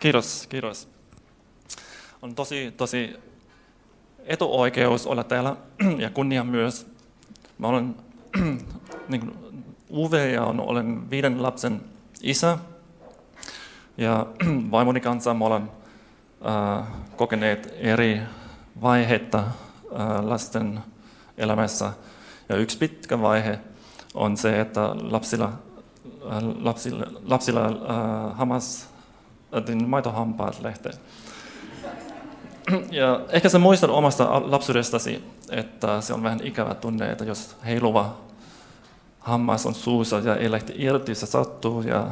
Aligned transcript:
Kiitos, 0.00 0.46
kiitos. 0.48 0.88
On 2.22 2.34
tosi, 2.34 2.74
tosi 2.76 3.16
etuoikeus 4.18 5.06
olla 5.06 5.24
täällä 5.24 5.56
ja 5.98 6.10
kunnia 6.10 6.44
myös. 6.44 6.86
Mä 7.58 7.66
olen 7.66 7.94
niin 9.08 9.20
kuin 9.20 9.34
Uwe 9.90 10.30
ja 10.30 10.44
olen 10.44 11.10
viiden 11.10 11.42
lapsen 11.42 11.80
isä. 12.22 12.58
Ja 13.98 14.26
vaimoni 14.70 15.00
kanssa 15.00 15.34
me 15.34 15.44
olen 15.44 15.70
äh, 16.46 16.86
kokeneet 17.16 17.74
eri 17.76 18.20
vaiheita 18.82 19.38
äh, 19.38 20.24
lasten 20.24 20.80
elämässä. 21.38 21.92
Ja 22.48 22.56
yksi 22.56 22.78
pitkä 22.78 23.20
vaihe 23.22 23.58
on 24.14 24.36
se, 24.36 24.60
että 24.60 24.90
lapsilla, 24.94 25.52
äh, 26.32 26.42
lapsilla, 26.60 27.06
lapsilla 27.24 27.66
äh, 27.66 28.38
hamas, 28.38 28.89
äh, 29.56 29.86
maitohampaat 29.86 30.60
lähtee. 30.60 30.92
Ja 32.90 33.20
ehkä 33.28 33.48
sä 33.48 33.58
muistat 33.58 33.90
omasta 33.90 34.42
lapsuudestasi, 34.50 35.24
että 35.50 36.00
se 36.00 36.14
on 36.14 36.22
vähän 36.22 36.40
ikävä 36.42 36.74
tunne, 36.74 37.12
että 37.12 37.24
jos 37.24 37.56
heiluva 37.64 38.16
hammas 39.20 39.66
on 39.66 39.74
suussa 39.74 40.18
ja 40.18 40.36
ei 40.36 40.50
lähti 40.50 40.74
irti, 40.76 41.14
se 41.14 41.26
sattuu 41.26 41.82
ja 41.82 42.06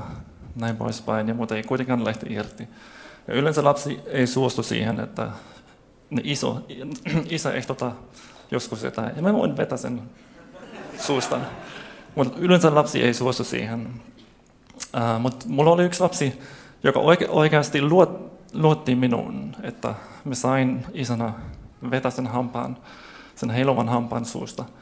näin 0.57 0.77
poispäin, 0.77 1.29
ja 1.29 1.35
mutta 1.35 1.57
ei 1.57 1.63
kuitenkaan 1.63 2.05
lähti 2.05 2.27
irti. 2.33 2.69
Ja 3.29 3.35
yleensä 3.35 3.65
lapsi 3.65 4.01
ei 4.07 4.27
suostu 4.27 4.63
siihen, 4.63 5.01
että 5.01 5.29
iso, 6.23 6.67
isä 7.31 7.53
ehtota 7.53 7.93
joskus 8.51 8.83
jotain, 8.83 9.17
ja 9.17 9.23
mä 9.23 9.33
voin 9.33 9.57
vetää 9.57 9.79
sen 9.79 10.03
suusta. 11.01 11.41
Mutta 12.15 12.39
yleensä 12.39 12.75
lapsi 12.75 13.03
ei 13.03 13.15
suostu 13.15 13.45
siihen. 13.45 13.89
Uh, 14.95 15.21
Mutta 15.21 15.47
mulla 15.49 15.71
oli 15.71 15.85
yksi 15.85 16.01
lapsi, 16.01 16.39
joka 16.83 17.01
oike, 17.01 17.29
oikeasti 17.29 17.83
luot, 17.83 18.33
luotti 18.53 18.95
minuun, 18.95 19.57
että 19.63 19.95
mä 20.25 20.35
sain 20.35 20.85
isänä 20.93 21.33
vetää 21.91 22.11
sen 22.11 22.27
hampaan, 22.27 22.77
sen 23.35 23.51
heiluvan 23.51 23.89
hampaan 23.89 24.25
suusta. 24.25 24.65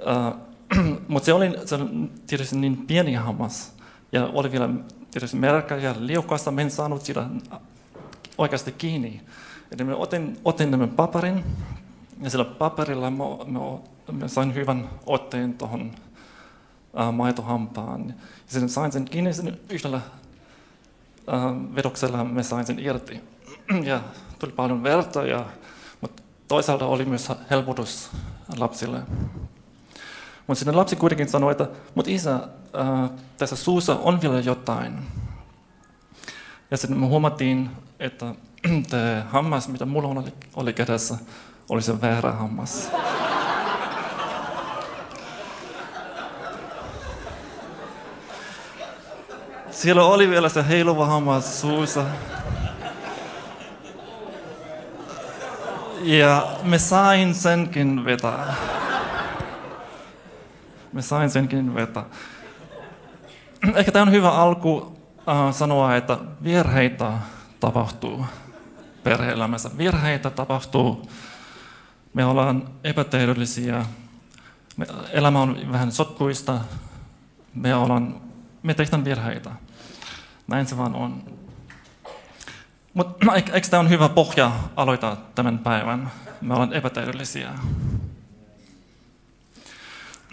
Uh, 0.00 0.96
Mutta 1.08 1.26
se 1.26 1.32
oli, 1.32 1.54
se 1.64 1.74
oli 1.74 2.10
tietysti 2.26 2.56
niin 2.56 2.76
pieni 2.76 3.14
hammas, 3.14 3.72
ja 4.12 4.26
oli 4.26 4.52
vielä 4.52 4.68
tietysti 5.10 5.36
märkä 5.36 5.76
ja 5.76 5.94
liukasta, 5.98 6.50
mä 6.50 6.60
en 6.60 6.70
saanut 6.70 7.02
sitä 7.02 7.26
oikeasti 8.38 8.72
kiinni. 8.72 9.20
Eli 9.70 9.84
mä 9.84 9.96
otin, 9.96 10.38
otin 10.44 10.70
tämän 10.70 10.88
paperin, 10.88 11.44
ja 12.22 12.30
sillä 12.30 12.44
paperilla 12.44 13.10
mä, 13.10 13.24
mä, 13.46 13.60
mä 14.12 14.28
sain 14.28 14.54
hyvän 14.54 14.88
otteen 15.06 15.54
tuohon 15.54 15.80
uh, 15.80 17.12
maitohampaan. 17.12 18.08
Ja 18.08 18.14
sitten 18.46 18.68
sain 18.68 18.92
sen 18.92 19.04
kiinni 19.04 19.32
sen 19.32 19.60
yhdellä 19.70 20.00
vedoksella, 21.74 22.24
mä 22.24 22.42
sain 22.42 22.66
sen 22.66 22.78
irti. 22.78 23.20
ja 23.90 24.00
tuli 24.38 24.52
paljon 24.52 24.82
verta, 24.82 25.26
ja, 25.26 25.46
mutta 26.00 26.22
toisaalta 26.48 26.86
oli 26.86 27.04
myös 27.04 27.32
helpotus 27.50 28.10
lapsille. 28.56 29.02
Mutta 30.46 30.58
sitten 30.58 30.76
lapsi 30.76 30.96
kuitenkin 30.96 31.28
sanoi, 31.28 31.52
että 31.52 31.68
mutta 31.94 32.10
isä, 32.10 32.34
äh, 32.34 33.10
tässä 33.38 33.56
suussa 33.56 33.96
on 33.96 34.20
vielä 34.20 34.40
jotain. 34.40 34.98
Ja 36.70 36.76
sitten 36.76 37.00
me 37.00 37.06
huomattiin, 37.06 37.70
että 38.00 38.34
tämä 38.90 39.26
hammas, 39.28 39.68
mitä 39.68 39.86
mulla 39.86 40.08
oli, 40.08 40.32
oli 40.56 40.72
kädessä, 40.72 41.18
oli 41.68 41.82
se 41.82 42.00
väärä 42.00 42.32
hammas. 42.32 42.90
Siellä 49.84 50.04
oli 50.04 50.30
vielä 50.30 50.48
se 50.48 50.68
heiluva 50.68 51.06
hammas 51.06 51.60
suussa. 51.60 52.04
Ja 56.00 56.46
me 56.62 56.78
sain 56.78 57.34
senkin 57.34 58.04
vetää. 58.04 58.54
Me 60.92 61.02
sain 61.02 61.30
senkin 61.30 61.74
vetää. 61.74 62.04
Ehkä 63.74 63.92
tämä 63.92 64.02
on 64.02 64.10
hyvä 64.12 64.30
alku 64.30 64.70
uh, 64.70 64.96
sanoa, 65.52 65.96
että 65.96 66.18
virheitä 66.44 67.12
tapahtuu 67.60 68.26
perhe-elämässä. 69.02 69.70
Virheitä 69.78 70.30
tapahtuu. 70.30 71.10
Me 72.14 72.24
ollaan 72.24 72.68
epätäydellisiä. 72.84 73.86
Me, 74.76 74.86
elämä 75.12 75.40
on 75.40 75.72
vähän 75.72 75.92
sotkuista. 75.92 76.60
Me, 77.54 77.74
ollaan, 77.74 78.20
me 78.62 78.74
tehdään 78.74 79.04
virheitä. 79.04 79.63
Näin 80.46 80.66
se 80.66 80.76
vaan 80.76 80.94
on. 80.94 81.22
Mutta 82.94 83.34
eikö 83.34 83.60
tämä 83.70 83.80
on 83.80 83.90
hyvä 83.90 84.08
pohja 84.08 84.52
aloittaa 84.76 85.16
tämän 85.34 85.58
päivän? 85.58 86.10
Me 86.40 86.54
ollaan 86.54 86.72
epätäydellisiä. 86.72 87.50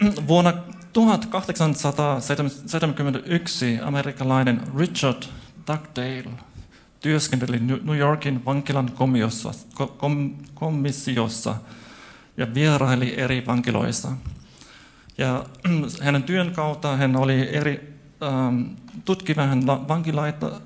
Vuonna 0.28 0.52
1871 0.92 3.78
amerikkalainen 3.82 4.62
Richard 4.78 5.22
Dugdale 5.66 6.30
työskenteli 7.02 7.60
New 7.60 7.98
Yorkin 7.98 8.44
vankilan 8.44 8.90
komissiossa 10.54 11.56
ja 12.36 12.54
vieraili 12.54 13.20
eri 13.20 13.46
vankiloissa. 13.46 14.08
Ja 15.18 15.44
hänen 16.04 16.22
työn 16.22 16.52
kautta 16.52 16.96
hän 16.96 17.16
oli 17.16 17.56
eri, 17.56 17.91
tutki 19.04 19.36
vähän 19.36 19.66
vankiloita, 19.66 20.60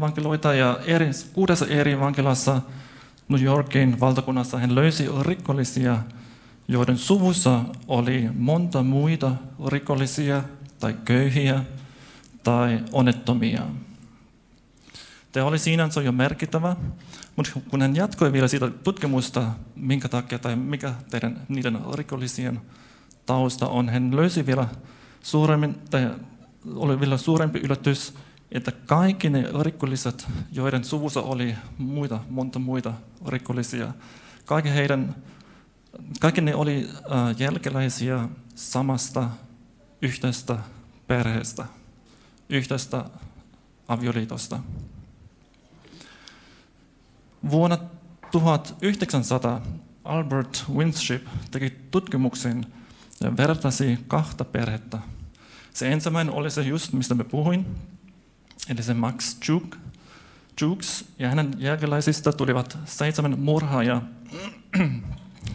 vankiloita 0.00 0.54
ja 0.54 0.78
eri, 0.86 1.10
kuudessa 1.32 1.66
eri 1.66 2.00
vankilassa 2.00 2.60
New 3.28 3.42
Yorkin 3.42 4.00
valtakunnassa 4.00 4.58
hän 4.58 4.74
löysi 4.74 5.08
rikollisia 5.22 5.98
joiden 6.68 6.98
suvussa 6.98 7.60
oli 7.88 8.28
monta 8.34 8.82
muita 8.82 9.32
rikollisia 9.66 10.42
tai 10.80 10.94
köyhiä 11.04 11.64
tai 12.42 12.80
onnettomia. 12.92 13.62
Tämä 15.32 15.46
oli 15.46 15.58
sinänsä 15.58 16.02
jo 16.02 16.12
merkittävä, 16.12 16.76
mutta 17.36 17.52
kun 17.70 17.82
hän 17.82 17.96
jatkoi 17.96 18.32
vielä 18.32 18.48
siitä 18.48 18.70
tutkimusta, 18.70 19.46
minkä 19.76 20.08
takia 20.08 20.38
tai 20.38 20.56
mikä 20.56 20.94
teidän 21.10 21.40
niiden 21.48 21.78
rikollisien 21.94 22.60
tausta 23.26 23.68
on, 23.68 23.88
hän 23.88 24.16
löysi 24.16 24.46
vielä 24.46 24.68
suuremmin, 25.22 25.74
tai 25.90 26.10
oli 26.74 27.00
vielä 27.00 27.16
suurempi 27.16 27.58
yllätys, 27.58 28.14
että 28.52 28.72
kaikki 28.72 29.30
ne 29.30 29.44
rikolliset, 29.60 30.26
joiden 30.52 30.84
suvussa 30.84 31.22
oli 31.22 31.54
muita, 31.78 32.20
monta 32.28 32.58
muita 32.58 32.92
rikollisia, 33.26 33.92
kaikki 34.44 34.70
heidän 34.70 35.14
kaikki 36.20 36.40
ne 36.40 36.54
oli 36.54 36.88
jälkeläisiä 37.38 38.28
samasta 38.54 39.28
yhteistä 40.02 40.58
perheestä, 41.06 41.64
yhteistä 42.48 43.04
avioliitosta. 43.88 44.58
Vuonna 47.50 47.78
1900 48.30 49.60
Albert 50.04 50.64
Winship 50.74 51.26
teki 51.50 51.70
tutkimuksen 51.90 52.66
ja 53.20 53.36
vertasi 53.36 53.98
kahta 54.08 54.44
perhettä. 54.44 54.98
Se 55.72 55.92
ensimmäinen 55.92 56.34
oli 56.34 56.50
se 56.50 56.62
just, 56.62 56.92
mistä 56.92 57.14
me 57.14 57.24
puhuin, 57.24 57.66
eli 58.68 58.82
se 58.82 58.94
Max 58.94 59.36
Juk, 59.48 59.76
Jukes, 60.60 61.04
ja 61.18 61.28
hänen 61.28 61.54
jälkeläisistä 61.58 62.32
tulivat 62.32 62.78
seitsemän 62.84 63.38
murhaajaa 63.38 64.02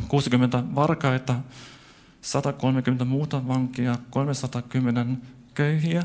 60 0.07 0.63
varkaita, 0.75 1.35
130 2.21 3.05
muuta 3.05 3.47
vankia, 3.47 3.97
310 4.09 5.21
köyhiä, 5.53 6.03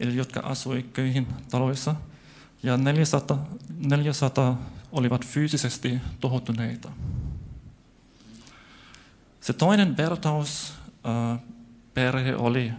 eli 0.00 0.16
jotka 0.16 0.40
asui 0.40 0.82
köyhin 0.82 1.26
taloissa, 1.50 1.94
ja 2.62 2.76
400, 2.76 3.48
400 3.78 4.60
olivat 4.92 5.26
fyysisesti 5.26 6.00
tuhoutuneita. 6.20 6.92
Se 9.40 9.52
toinen 9.52 9.96
vertaus 9.96 10.74
äh, 11.06 11.40
perhe 11.94 12.36
oli 12.36 12.72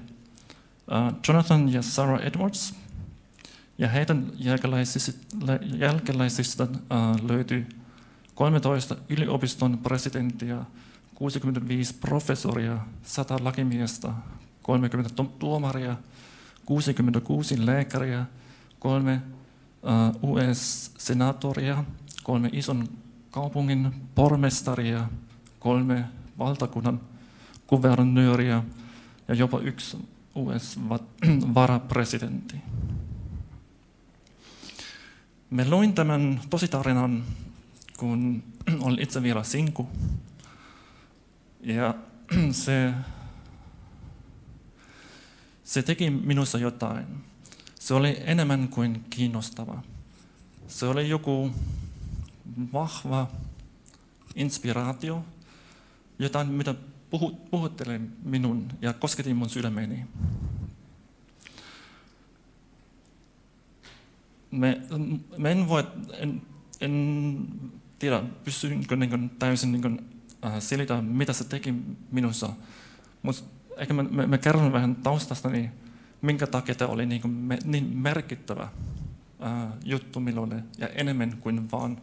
Jonathan 1.27 1.73
ja 1.73 1.81
Sarah 1.81 2.21
Edwards, 2.21 2.73
ja 3.77 3.87
heidän 3.87 4.31
jälkeläisistä, 4.37 5.19
jälkeläisistä 5.77 6.63
äh, 6.63 7.25
löytyi 7.27 7.65
13 8.35 8.95
yliopiston 9.09 9.77
presidenttiä, 9.77 10.57
65 11.15 11.93
professoria, 11.93 12.77
100 13.03 13.37
lakimiestä, 13.41 14.11
30 14.61 15.23
tuomaria, 15.39 15.95
66 16.65 17.65
lääkäriä, 17.65 18.25
kolme 18.79 19.21
US-senatoria, 20.21 21.83
kolme 22.23 22.49
ison 22.53 22.87
kaupungin 23.31 23.93
pormestaria, 24.15 25.07
kolme 25.59 26.05
valtakunnan 26.39 27.01
kuvernööriä 27.67 28.63
ja 29.27 29.35
jopa 29.35 29.59
yksi 29.59 29.97
US-varapresidentti. 30.35 32.55
Me 35.49 35.69
luin 35.69 35.93
tämän 35.93 36.41
tositarinan, 36.49 37.23
kun 37.97 38.43
olin 38.85 39.03
itse 39.03 39.23
vielä 39.23 39.43
sinku. 39.43 39.89
Ja 41.61 41.95
se, 42.51 42.93
se 45.63 45.83
teki 45.83 46.09
minussa 46.09 46.57
jotain. 46.57 47.05
Se 47.79 47.93
oli 47.93 48.17
enemmän 48.25 48.67
kuin 48.67 49.05
kiinnostava. 49.09 49.83
Se 50.67 50.85
oli 50.85 51.09
joku 51.09 51.51
vahva 52.73 53.31
inspiraatio, 54.35 55.25
jotain, 56.19 56.47
mitä 56.47 56.75
puhutteli 57.51 57.99
minun 58.23 58.67
ja 58.81 58.93
kosketti 58.93 59.33
mun 59.33 59.49
sydämeni. 59.49 60.05
Me, 64.51 64.81
me 65.37 65.51
en 65.51 65.69
voi, 65.69 65.87
en, 66.13 66.41
en 66.81 67.37
tiedä, 67.99 68.23
pystyinkö 68.43 68.95
niin 68.95 69.29
täysin 69.29 69.71
niin 69.71 69.99
äh, 70.45 70.53
selitä, 70.59 71.01
mitä 71.01 71.33
se 71.33 71.43
teki 71.43 71.73
minussa. 72.11 72.49
Mutta 73.21 73.43
ehkä 73.77 73.93
mä, 73.93 74.03
mä, 74.03 74.27
mä 74.27 74.37
kerron 74.37 74.73
vähän 74.73 74.95
taustasta, 74.95 75.49
niin 75.49 75.71
minkä 76.21 76.47
takia 76.47 76.75
tämä 76.75 76.91
oli 76.91 77.05
niin, 77.05 77.29
me, 77.29 77.57
niin 77.63 77.97
merkittävä 77.97 78.63
äh, 78.63 79.73
juttu 79.85 80.19
minulle 80.19 80.63
ja 80.77 80.87
enemmän 80.87 81.37
kuin 81.37 81.71
vain 81.71 81.97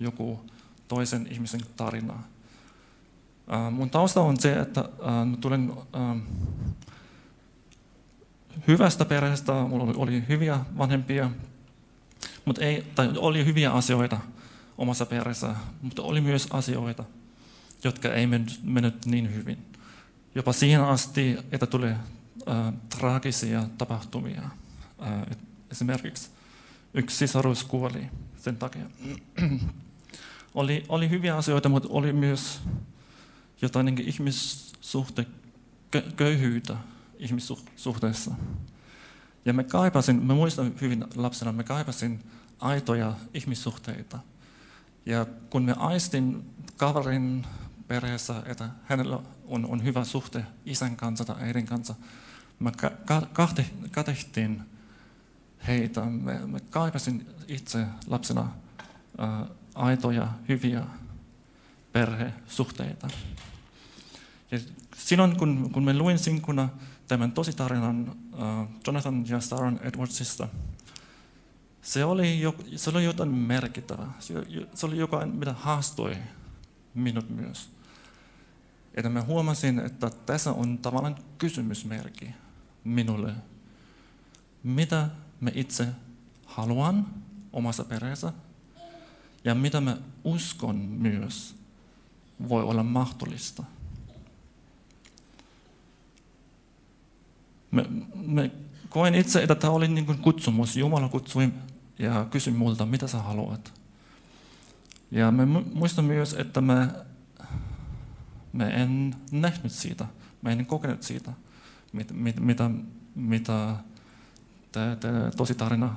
joku 0.00 0.40
toisen 0.88 1.28
ihmisen 1.30 1.60
tarina. 1.76 2.22
Äh, 3.52 3.72
mun 3.72 3.90
tausta 3.90 4.20
on 4.20 4.40
se, 4.40 4.60
että 4.60 4.80
äh, 4.80 5.38
tulen 5.40 5.72
äh, 5.94 6.22
hyvästä 8.68 9.04
perheestä, 9.04 9.52
mulla 9.52 9.84
oli, 9.84 9.94
oli 9.96 10.24
hyviä 10.28 10.60
vanhempia, 10.78 11.30
mutta 12.44 12.64
ei, 12.64 12.86
tai 12.94 13.10
oli 13.16 13.44
hyviä 13.44 13.72
asioita 13.72 14.20
omassa 14.78 15.06
perheessä, 15.06 15.54
mutta 15.82 16.02
oli 16.02 16.20
myös 16.20 16.48
asioita, 16.50 17.04
jotka 17.84 18.14
ei 18.14 18.26
mennyt, 18.26 18.60
mennyt 18.62 19.06
niin 19.06 19.34
hyvin. 19.34 19.58
Jopa 20.34 20.52
siihen 20.52 20.84
asti, 20.84 21.38
että 21.52 21.66
tuli 21.66 21.90
äh, 21.90 21.98
traagisia 22.98 23.64
tapahtumia. 23.78 24.42
Äh, 24.42 25.36
esimerkiksi 25.70 26.30
yksi 26.94 27.16
sisarus 27.16 27.64
kuoli 27.64 28.06
sen 28.36 28.56
takia. 28.56 28.84
oli, 30.54 30.84
oli 30.88 31.10
hyviä 31.10 31.36
asioita, 31.36 31.68
mutta 31.68 31.88
oli 31.92 32.12
myös 32.12 32.60
jotain 33.62 33.86
niin 33.86 34.08
ihmissuhte, 34.08 35.26
köyhyyttä 36.16 36.76
ihmissuhteessa. 37.18 38.30
Ja 39.44 39.52
me 39.52 39.64
kaipasin, 39.64 40.22
mä 40.22 40.34
muistan 40.34 40.72
hyvin 40.80 41.04
lapsena, 41.14 41.52
me 41.52 41.64
kaipasin 41.64 42.24
aitoja 42.58 43.14
ihmissuhteita. 43.34 44.18
Ja 45.06 45.26
kun 45.50 45.64
me 45.64 45.74
aistin 45.78 46.54
kaverin 46.76 47.46
perheessä, 47.88 48.42
että 48.46 48.68
hänellä 48.84 49.18
on, 49.46 49.66
on 49.66 49.84
hyvä 49.84 50.04
suhte 50.04 50.44
isän 50.66 50.96
kanssa 50.96 51.24
tai 51.24 51.36
äidin 51.40 51.66
kanssa, 51.66 51.94
mä 52.58 52.72
ka- 53.04 53.28
katehtiin 53.90 54.62
heitä. 55.66 56.04
Me, 56.04 56.40
me 56.46 56.60
kaipasin 56.60 57.26
itse 57.48 57.86
lapsena 58.06 58.48
ää, 59.18 59.46
aitoja, 59.74 60.28
hyviä 60.48 60.82
perhesuhteita. 61.92 63.08
Ja 64.50 64.58
silloin, 64.96 65.36
kun, 65.36 65.70
kun 65.72 65.84
me 65.84 65.94
luin 65.94 66.18
sinkuna 66.18 66.68
tämän 67.08 67.32
tositarinan 67.32 68.16
uh, 68.32 68.68
Jonathan 68.86 69.24
ja 69.28 69.40
Sharon 69.40 69.80
Edwardsista, 69.82 70.48
se 71.82 72.04
oli, 72.04 72.40
jo, 72.40 72.54
se 72.76 72.90
oli 72.90 73.04
jotain 73.04 73.28
merkittävää. 73.28 74.12
Se, 74.18 74.34
se 74.74 74.86
oli 74.86 74.98
jotain, 74.98 75.36
mitä 75.36 75.52
haastoi 75.52 76.16
minut 76.94 77.30
myös. 77.30 77.70
Että 78.94 79.08
mä 79.08 79.22
huomasin, 79.22 79.78
että 79.78 80.10
tässä 80.10 80.52
on 80.52 80.78
tavallaan 80.78 81.16
kysymysmerkki 81.38 82.30
minulle. 82.84 83.34
Mitä 84.62 85.08
me 85.40 85.52
itse 85.54 85.88
haluan 86.46 87.06
omassa 87.52 87.84
perheessä 87.84 88.32
ja 89.44 89.54
mitä 89.54 89.80
mä 89.80 89.96
uskon 90.24 90.76
myös 90.76 91.59
voi 92.48 92.62
olla 92.62 92.82
mahdollista. 92.82 93.62
Me, 97.70 97.86
me 98.14 98.50
koen 98.88 99.14
itse, 99.14 99.42
että 99.42 99.54
tämä 99.54 99.72
oli 99.72 99.88
niin 99.88 100.06
kuin 100.06 100.18
kutsumus. 100.18 100.76
Jumala 100.76 101.08
kutsui 101.08 101.52
ja 101.98 102.26
kysyi 102.30 102.52
multa, 102.52 102.86
mitä 102.86 103.06
sä 103.06 103.18
haluat. 103.18 103.80
Ja 105.10 105.30
me 105.30 105.46
muistan 105.74 106.04
myös, 106.04 106.34
että 106.34 106.60
me, 106.60 106.88
me 108.52 108.64
en 108.64 109.14
nähnyt 109.32 109.72
siitä, 109.72 110.06
me 110.42 110.52
en 110.52 110.66
kokenut 110.66 111.02
siitä, 111.02 111.32
mit, 111.92 112.12
mit, 112.12 112.40
mitä, 112.40 112.70
mitä 113.14 113.76
tämä 115.00 115.30
tosi 115.36 115.54
tarina 115.54 115.96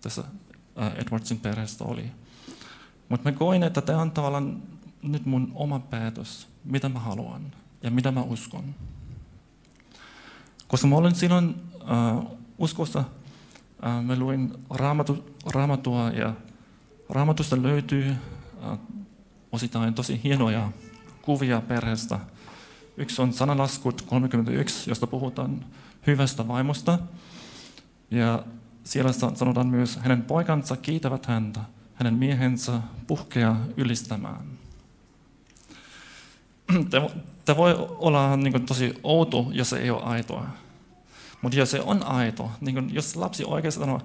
tässä 0.00 0.24
Edwardsin 0.96 1.40
perheestä 1.40 1.84
oli. 1.84 2.10
Mutta 3.08 3.30
mä 3.30 3.36
koin, 3.36 3.62
että 3.62 3.80
tämä 3.80 4.02
on 4.02 4.10
tavallaan 4.10 4.62
nyt 5.02 5.26
mun 5.26 5.52
oma 5.54 5.78
päätös, 5.78 6.48
mitä 6.64 6.88
mä 6.88 6.98
haluan 6.98 7.52
ja 7.82 7.90
mitä 7.90 8.10
mä 8.12 8.22
uskon. 8.22 8.74
Koska 10.68 10.86
mä 10.86 10.96
olin 10.96 11.14
silloin 11.14 11.54
äh, 11.80 12.26
uskossa, 12.58 13.04
äh, 13.86 14.04
mä 14.04 14.16
luin 14.16 14.52
raamatu, 14.70 15.36
raamatua 15.52 16.10
ja 16.10 16.34
raamatusta 17.08 17.62
löytyy 17.62 18.08
äh, 18.10 18.78
osittain 19.52 19.94
tosi 19.94 20.20
hienoja 20.24 20.72
kuvia 21.22 21.60
perheestä. 21.60 22.18
Yksi 22.96 23.22
on 23.22 23.32
sanalaskut 23.32 24.02
31, 24.02 24.90
josta 24.90 25.06
puhutaan 25.06 25.64
hyvästä 26.06 26.48
vaimosta. 26.48 26.98
Ja 28.10 28.44
siellä 28.84 29.12
sanotaan 29.12 29.66
myös, 29.66 29.96
hänen 29.96 30.22
poikansa 30.22 30.76
kiitävät 30.76 31.26
häntä, 31.26 31.60
hänen 31.94 32.14
miehensä 32.14 32.80
puhkea 33.06 33.56
ylistämään. 33.76 34.61
Tämä 37.44 37.56
voi 37.56 37.88
olla 37.98 38.36
niin 38.36 38.52
kuin, 38.52 38.66
tosi 38.66 38.94
outo, 39.02 39.46
jos 39.52 39.70
se 39.70 39.78
ei 39.78 39.90
ole 39.90 40.02
aitoa. 40.02 40.46
Mutta 41.42 41.58
jos 41.58 41.70
se 41.70 41.80
on 41.80 42.02
aito, 42.02 42.50
niin 42.60 42.74
kuin, 42.74 42.94
jos 42.94 43.16
lapsi 43.16 43.44
oikeasti 43.44 43.80
sanoo, 43.80 44.00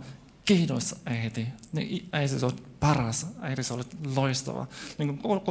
kiitos 0.46 0.96
äiti, 1.06 1.48
niin 1.72 2.10
äiti, 2.12 2.46
on 2.46 2.52
paras, 2.80 3.28
äiti, 3.42 3.64
se 3.64 3.74
olet 3.74 3.98
loistava. 4.16 4.68
Niin 4.98 5.18
kuin, 5.18 5.42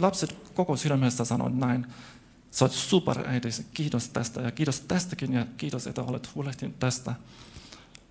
lapset 0.00 0.36
koko 0.54 0.76
sydämestä 0.76 1.24
sanoo 1.24 1.48
näin, 1.48 1.86
sä 2.50 2.68
super 2.68 3.28
äiti, 3.28 3.48
kiitos 3.74 4.08
tästä 4.08 4.40
ja 4.40 4.50
kiitos 4.50 4.80
tästäkin 4.80 5.32
ja 5.32 5.46
kiitos, 5.56 5.86
että 5.86 6.02
olet 6.02 6.34
huolehtinut 6.34 6.78
tästä. 6.78 7.14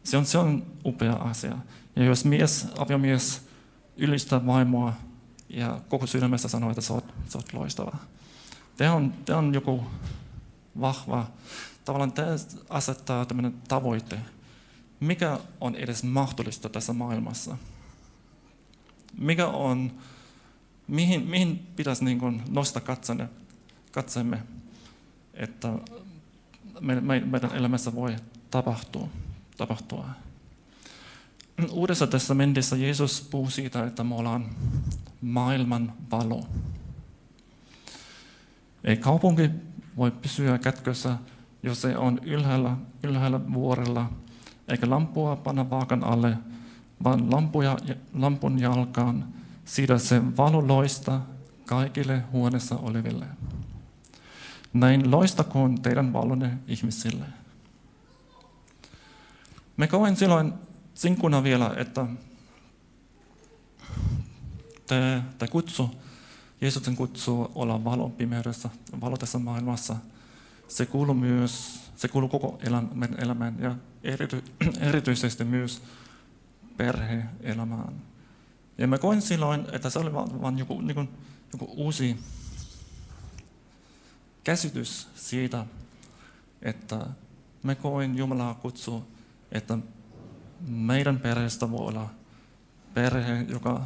Se 0.04 0.18
on, 0.18 0.26
se 0.26 0.38
on 0.38 0.66
upea 0.86 1.14
asia. 1.14 1.58
Ja 1.96 2.04
jos 2.04 2.26
mies, 2.26 2.68
aviomies 2.78 3.42
ylistää 3.98 4.46
vaimoa 4.46 4.94
ja 5.50 5.82
koko 5.90 6.08
sydämestä 6.08 6.48
sanoo, 6.48 6.70
että 6.70 6.82
sä 6.82 6.94
oot, 6.94 7.14
sä 7.30 7.38
oot 7.38 7.54
loistava. 7.54 7.98
Tämä 8.78 8.94
on, 8.94 9.14
tämä 9.26 9.40
on 9.40 9.54
joku 9.54 9.84
vahva, 10.82 11.28
tavallaan 11.86 12.12
tämä 12.12 12.28
asettaa 12.70 13.26
tämmöinen 13.26 13.54
tavoite. 13.68 14.20
Mikä 15.00 15.40
on 15.62 15.76
edes 15.76 16.04
mahdollista 16.04 16.70
tässä 16.70 16.94
maailmassa? 16.94 17.58
Mikä 19.18 19.48
on, 19.48 19.92
mihin, 20.88 21.22
mihin 21.28 21.68
pitäisi 21.76 22.06
niin 22.06 22.20
kuin 22.20 22.42
nostaa 22.50 22.82
katsenne, 22.82 23.30
katseemme, 23.92 24.44
että 25.34 25.74
me, 26.80 27.02
me, 27.02 27.20
meidän 27.20 27.56
elämässä 27.56 27.96
voi 27.96 28.16
tapahtua. 28.52 29.10
tapahtua. 29.58 30.10
Uudessa 31.72 32.08
testamentissa 32.08 32.76
Jeesus 32.76 33.28
puhuu 33.32 33.50
siitä, 33.50 33.86
että 33.86 34.04
me 34.04 34.16
ollaan 34.16 34.50
maailman 35.22 35.94
valo. 36.12 36.48
Ei 38.86 38.98
kaupunki 38.98 39.50
voi 39.98 40.12
pysyä 40.12 40.58
kätkössä, 40.58 41.18
jos 41.64 41.82
se 41.82 41.98
on 41.98 42.20
ylhäällä, 42.24 42.78
ylhäällä 43.04 43.40
vuorella, 43.54 44.12
eikä 44.68 44.90
lampua 44.90 45.36
panna 45.36 45.70
vaakan 45.70 46.04
alle, 46.04 46.38
vaan 47.04 47.32
lampuja, 47.32 47.78
lampun 48.14 48.60
jalkaan, 48.60 49.28
siitä 49.66 49.98
se 49.98 50.38
valo 50.38 50.68
loista 50.68 51.22
kaikille 51.66 52.24
huoneessa 52.32 52.76
oleville. 52.78 53.26
Näin 54.74 55.12
loistakoon 55.12 55.82
teidän 55.82 56.14
valonne 56.14 56.58
ihmisille. 56.68 57.26
Me 59.78 59.88
koen 59.88 60.16
silloin 60.16 60.54
sinkuna 60.94 61.44
vielä, 61.44 61.74
että 61.78 62.06
tämä 64.88 65.48
kutsu 65.52 66.05
Jeesuksen 66.62 66.96
kutsuu 66.96 67.52
olla 67.56 67.84
valon 67.84 68.12
pimeydessä, 68.12 68.70
valo 69.02 69.18
tässä 69.18 69.40
maailmassa. 69.40 69.96
Se 70.68 70.86
kuuluu 70.86 71.16
myös, 71.16 71.80
se 71.96 72.08
kuuluu 72.08 72.30
koko 72.30 72.60
elämän, 72.64 73.16
elämään 73.18 73.56
ja 73.60 73.76
erity, 74.04 74.44
erityisesti 74.90 75.44
myös 75.44 75.82
perhe-elämään. 76.78 78.02
Ja 78.78 78.88
mä 78.88 78.98
koin 78.98 79.22
silloin, 79.22 79.66
että 79.72 79.90
se 79.90 80.00
oli 80.00 80.14
vaan 80.14 80.60
joku, 80.60 80.82
niin 80.82 80.96
kuin, 80.96 81.10
joku 81.54 81.74
uusi 81.76 82.18
käsitys 84.44 85.08
siitä, 85.16 85.66
että 86.62 87.08
me 87.64 87.76
koin 87.76 88.18
Jumalaa 88.18 88.54
kutsua, 88.54 89.06
että 89.52 89.78
meidän 90.68 91.20
perheestä 91.20 91.72
voi 91.72 91.88
olla 91.88 92.10
perhe, 92.94 93.42
joka 93.50 93.82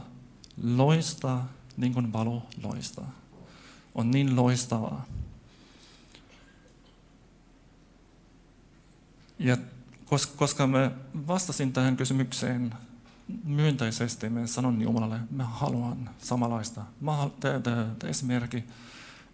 loistaa 0.64 1.59
niin 1.80 1.94
kuin 1.94 2.14
valo 2.14 2.48
loistaa. 2.64 3.12
On 3.96 4.12
niin 4.12 4.36
loistavaa. 4.36 5.06
Ja 9.40 9.58
koska 10.36 10.68
me 10.68 10.92
vastasin 11.28 11.74
tähän 11.74 11.98
kysymykseen 11.98 12.74
myönteisesti, 13.44 14.30
me 14.30 14.48
sanon 14.48 14.82
Jumalalle, 14.82 15.20
mä 15.32 15.44
haluan 15.44 16.10
samanlaista. 16.18 16.86
Mä 17.02 17.12
haluan, 17.12 17.34
esimerkki, 18.04 18.64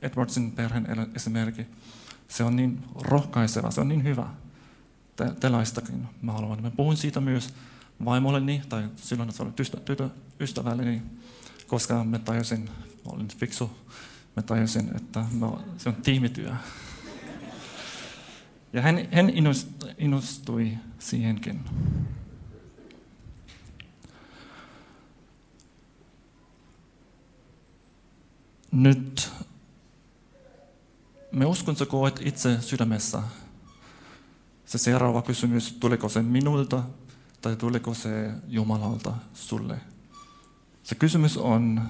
Edwardsin 0.01 0.51
perheen 0.51 0.87
esimerkki, 1.15 1.65
se 2.27 2.43
on 2.43 2.55
niin 2.55 2.83
rohkaiseva, 3.01 3.71
se 3.71 3.81
on 3.81 3.87
niin 3.87 4.03
hyvä. 4.03 4.27
Telaistakin 5.39 6.07
mä 6.21 6.31
haluan. 6.31 6.61
Mä 6.61 6.71
puhun 6.71 6.97
siitä 6.97 7.21
myös 7.21 7.53
vaimolleni, 8.05 8.61
tai 8.69 8.89
silloin 8.95 9.31
se 9.31 9.43
oli 9.43 9.51
tytö, 9.85 10.09
ystävälleni, 10.39 11.01
koska 11.67 12.03
mä 12.03 12.19
tajusin, 12.19 12.69
olin 13.05 13.27
fiksu, 13.27 13.71
mä 14.35 14.41
tajusin, 14.41 14.95
että 14.95 15.25
no, 15.39 15.61
se 15.77 15.89
on 15.89 15.95
tiimityö. 15.95 16.51
Ja 18.73 18.81
hän, 18.81 18.95
hän 19.11 19.31
innostui 19.97 20.77
siihenkin. 20.99 21.59
Nyt 28.71 29.31
me 31.31 31.45
uskon, 31.45 31.75
sä 31.75 31.85
koet 31.85 32.19
itse 32.23 32.61
sydämessä. 32.61 33.23
Se 34.65 34.77
seuraava 34.77 35.21
kysymys, 35.21 35.73
tuliko 35.79 36.09
se 36.09 36.21
minulta 36.21 36.83
tai 37.41 37.55
tuliko 37.55 37.93
se 37.93 38.31
Jumalalta 38.47 39.13
sulle? 39.33 39.94
Se 40.85 40.95
kysymys 40.95 41.37
on, 41.37 41.89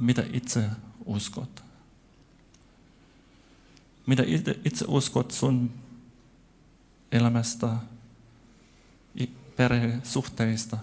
mitä 0.00 0.24
itse 0.32 0.70
uskot? 1.04 1.64
Mitä 4.06 4.22
itse 4.64 4.84
uskot 4.88 5.30
sun 5.30 5.72
elämästä, 7.12 7.68
perhesuhteista 9.56 10.78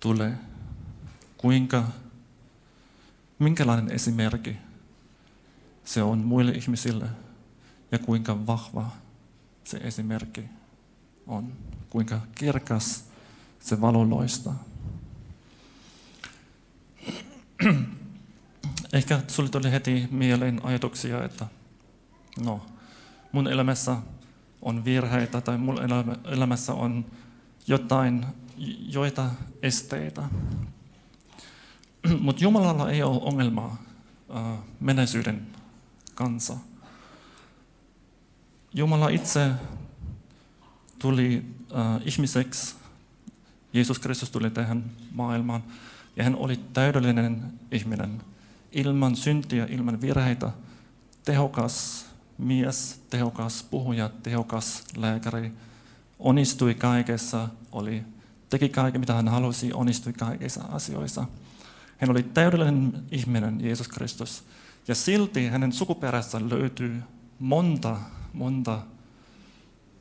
tulee? 0.00 0.38
Kuinka, 1.36 1.88
minkälainen 3.38 3.90
esimerkki 3.90 4.56
se 5.84 6.02
on 6.02 6.18
muille 6.18 6.52
ihmisille 6.52 7.08
ja 7.92 7.98
kuinka 7.98 8.46
vahva 8.46 8.90
se 9.64 9.76
esimerkki 9.76 10.44
on, 11.26 11.52
kuinka 11.90 12.20
kirkas 12.34 13.04
se 13.60 13.80
valo 13.80 14.10
loistaa. 14.10 14.73
Ehkä 18.92 19.20
sulle 19.28 19.48
tuli 19.48 19.70
heti 19.70 20.08
mieleen 20.10 20.60
ajatuksia, 20.64 21.24
että 21.24 21.46
no, 22.44 22.66
mun 23.32 23.48
elämässä 23.48 23.96
on 24.62 24.84
virheitä 24.84 25.40
tai 25.40 25.58
mun 25.58 25.78
elämässä 26.24 26.72
on 26.74 27.04
jotain, 27.66 28.26
joita 28.88 29.30
esteitä. 29.62 30.22
Mutta 32.20 32.44
Jumalalla 32.44 32.90
ei 32.90 33.02
ole 33.02 33.20
ongelmaa 33.22 33.82
menneisyyden 34.80 35.46
kanssa. 36.14 36.56
Jumala 38.74 39.08
itse 39.08 39.50
tuli 40.98 41.44
ihmiseksi, 42.04 42.74
Jeesus 43.72 43.98
Kristus 43.98 44.30
tuli 44.30 44.50
tähän 44.50 44.84
maailmaan, 45.12 45.62
ja 46.16 46.24
hän 46.24 46.36
oli 46.36 46.60
täydellinen 46.72 47.42
ihminen, 47.72 48.20
ilman 48.72 49.16
syntiä, 49.16 49.66
ilman 49.70 50.00
virheitä, 50.00 50.50
tehokas 51.24 52.06
mies, 52.38 53.00
tehokas 53.10 53.62
puhuja, 53.62 54.10
tehokas 54.22 54.84
lääkäri, 54.96 55.52
onnistui 56.18 56.74
kaikessa, 56.74 57.48
oli, 57.72 58.02
teki 58.50 58.68
kaiken 58.68 59.00
mitä 59.00 59.14
hän 59.14 59.28
halusi, 59.28 59.72
onnistui 59.72 60.12
kaikissa 60.12 60.62
asioissa. 60.62 61.26
Hän 61.98 62.10
oli 62.10 62.22
täydellinen 62.22 63.02
ihminen, 63.10 63.64
Jeesus 63.64 63.88
Kristus. 63.88 64.44
Ja 64.88 64.94
silti 64.94 65.46
hänen 65.46 65.72
sukuperässä 65.72 66.40
löytyy 66.48 67.02
monta, 67.38 67.96
monta 68.32 68.82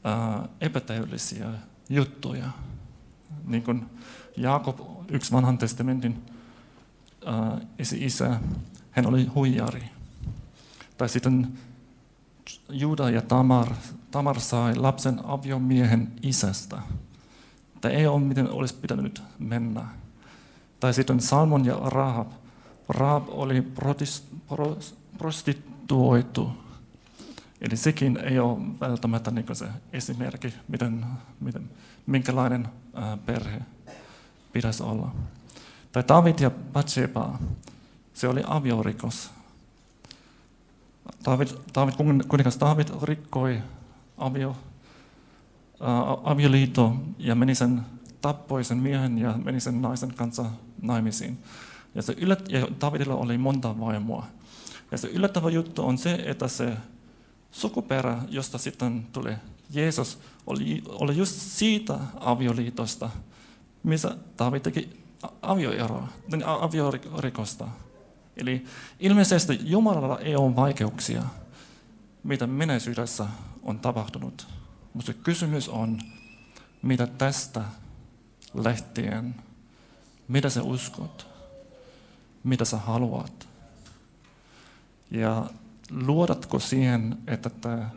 ää, 0.04 0.48
epätäydellisiä 0.62 1.50
juttuja. 1.90 2.50
Niin 3.46 3.64
kuin 3.64 3.86
Jaakob, 4.38 4.80
yksi 5.10 5.32
vanhan 5.32 5.58
testamentin 5.58 6.22
ää, 7.26 7.60
esi-isä, 7.80 8.40
hän 8.92 9.06
oli 9.06 9.26
huijari. 9.26 9.84
Tai 10.98 11.10
sitten 11.10 11.58
Juda 12.70 13.10
ja 13.10 13.22
Tamar, 13.22 13.68
Tamar 14.12 14.40
sai 14.40 14.76
lapsen 14.76 15.20
aviomiehen 15.24 16.12
isästä. 16.22 16.82
Tämä 17.82 17.94
ei 17.94 18.08
ole 18.08 18.22
miten 18.22 18.50
olisi 18.50 18.76
pitänyt 18.76 19.24
mennä. 19.40 19.86
Tai 20.80 20.94
sitten 20.94 21.22
Salmon 21.22 21.66
ja 21.66 21.76
Rahab. 21.76 22.32
Rahab 22.90 23.24
oli 23.28 23.68
prostituoitu. 25.18 26.52
Eli 27.62 27.78
sekin 27.78 28.18
ei 28.18 28.40
ole 28.40 28.60
välttämättä 28.80 29.32
niin 29.32 29.46
se 29.54 29.68
esimerkki, 29.94 30.54
miten, 30.68 31.06
miten, 31.40 31.70
minkälainen 32.06 32.68
perhe 33.26 33.62
pitäisi 34.54 34.84
olla. 34.84 35.12
Tai 35.92 36.04
David 36.08 36.40
ja 36.40 36.52
Bathsheba, 36.52 37.40
se 38.14 38.28
oli 38.28 38.42
aviorikos. 38.48 39.32
David, 41.26 41.48
David, 41.76 41.94
kuningas 42.28 42.60
David 42.60 42.88
rikkoi 43.02 43.62
avio, 44.18 44.56
avioliitto 46.24 46.96
ja 47.18 47.36
meni 47.36 47.56
sen, 47.56 47.82
tappoi 48.22 48.64
sen 48.64 48.78
miehen 48.78 49.18
ja 49.18 49.34
meni 49.44 49.60
sen 49.60 49.82
naisen 49.82 50.14
kanssa 50.14 50.46
naimisiin. 50.82 51.38
Ja, 51.96 52.02
se 52.02 52.16
yllät, 52.18 52.50
ja 52.50 52.68
Davidilla 52.82 53.16
oli 53.16 53.38
monta 53.38 53.80
vaimoa. 53.80 54.26
Ja 54.92 54.98
se 54.98 55.08
yllättävä 55.08 55.50
juttu 55.50 55.86
on 55.88 55.98
se, 55.98 56.24
että 56.26 56.48
se 56.48 56.78
sukuperä, 57.52 58.18
josta 58.30 58.58
sitten 58.58 59.08
tuli 59.12 59.34
Jeesus, 59.70 60.20
oli, 60.48 60.84
oli 60.88 61.18
just 61.18 61.36
siitä 61.36 62.00
avioliitosta, 62.20 63.10
missä 63.84 64.18
David 64.40 64.60
teki 64.60 65.04
avioeroa, 65.42 66.08
aviorikosta. 66.60 67.68
Eli 68.38 68.66
ilmeisesti 69.00 69.60
Jumalalla 69.64 70.20
ei 70.20 70.36
ole 70.36 70.56
vaikeuksia, 70.56 71.24
mitä 72.24 72.48
menneisyydessä 72.48 73.26
on 73.64 73.80
tapahtunut. 73.80 74.48
Mutta 74.94 75.14
kysymys 75.14 75.70
on, 75.70 76.00
mitä 76.82 77.08
tästä 77.08 77.62
lähtien, 78.54 79.36
mitä 80.28 80.50
sä 80.50 80.64
uskot, 80.64 81.28
mitä 82.44 82.66
sä 82.66 82.78
haluat. 82.78 83.48
Ja 85.12 85.46
luodatko 85.92 86.60
siihen, 86.60 87.18
että 87.28 87.50
tämä 87.50 87.90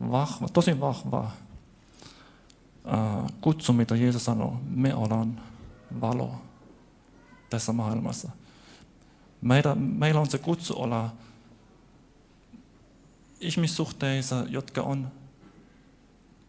vahva, 0.00 0.48
tosi 0.48 0.80
vahva 0.80 1.30
kutsu, 3.40 3.72
mitä 3.72 3.96
Jeesus 3.96 4.24
sanoo, 4.24 4.60
me 4.68 4.94
ollaan 4.94 5.40
valo 6.00 6.34
tässä 7.50 7.72
maailmassa. 7.72 8.30
Meillä, 9.40 9.74
meillä 9.74 10.20
on 10.20 10.30
se 10.30 10.38
kutsu 10.38 10.74
olla 10.76 11.10
ihmissuhteissa, 13.40 14.44
jotka 14.48 14.82
on 14.82 15.08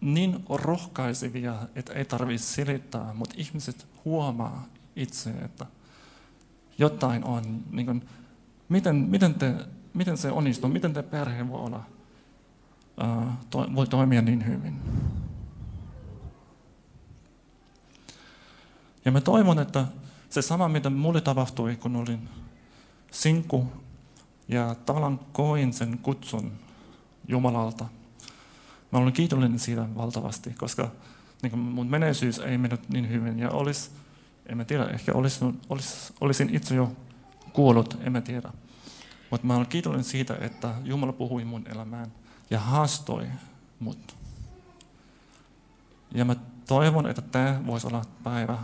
niin 0.01 0.43
rohkaisevia, 0.49 1.55
että 1.75 1.93
ei 1.93 2.05
tarvitse 2.05 2.47
selittää, 2.47 3.13
mutta 3.13 3.35
ihmiset 3.37 3.87
huomaa 4.05 4.65
itse, 4.95 5.29
että 5.29 5.65
jotain 6.77 7.23
on. 7.23 7.63
Niin 7.71 7.85
kuin, 7.85 8.09
miten, 8.69 8.95
miten, 8.95 9.33
te, 9.33 9.53
miten 9.93 10.17
se 10.17 10.31
onnistuu, 10.31 10.69
miten 10.69 10.93
te 10.93 11.03
perhe 11.03 11.49
voi, 11.49 11.61
olla, 11.61 11.83
uh, 13.03 13.33
to, 13.49 13.67
voi 13.75 13.87
toimia 13.87 14.21
niin 14.21 14.45
hyvin. 14.45 14.75
Ja 19.05 19.11
mä 19.11 19.21
toivon, 19.21 19.59
että 19.59 19.85
se 20.29 20.41
sama, 20.41 20.67
mitä 20.67 20.89
mulle 20.89 21.21
tapahtui, 21.21 21.75
kun 21.75 21.95
olin 21.95 22.29
sinku 23.11 23.67
ja 24.47 24.75
tavallaan 24.85 25.19
koin 25.31 25.73
sen 25.73 25.97
kutsun 25.97 26.51
Jumalalta. 27.27 27.85
Mä 28.91 28.99
olen 28.99 29.13
kiitollinen 29.13 29.59
siitä 29.59 29.95
valtavasti, 29.95 30.53
koska 30.53 30.91
niin 31.41 31.59
mun 31.59 31.87
meneisyys 31.87 32.39
ei 32.39 32.57
mennyt 32.57 32.89
niin 32.89 33.09
hyvin 33.09 33.39
ja 33.39 33.49
olisi 33.49 33.91
En 34.49 34.65
tiedä, 34.65 34.85
ehkä 34.85 35.13
olisin, 35.13 35.61
olis, 35.69 36.13
olisin 36.21 36.55
itse 36.55 36.75
jo 36.75 36.91
kuollut, 37.53 37.97
en 38.01 38.23
tiedä. 38.23 38.49
Mutta 39.31 39.47
mä 39.47 39.55
olen 39.55 39.67
kiitollinen 39.67 40.03
siitä, 40.03 40.37
että 40.41 40.73
Jumala 40.83 41.13
puhui 41.13 41.45
mun 41.45 41.67
elämään 41.67 42.11
ja 42.49 42.59
haastoi 42.59 43.27
mut. 43.79 44.15
Ja 46.11 46.25
mä 46.25 46.35
toivon, 46.67 47.07
että 47.07 47.21
tämä 47.21 47.61
voisi 47.65 47.87
olla 47.87 48.01
päivä, 48.23 48.57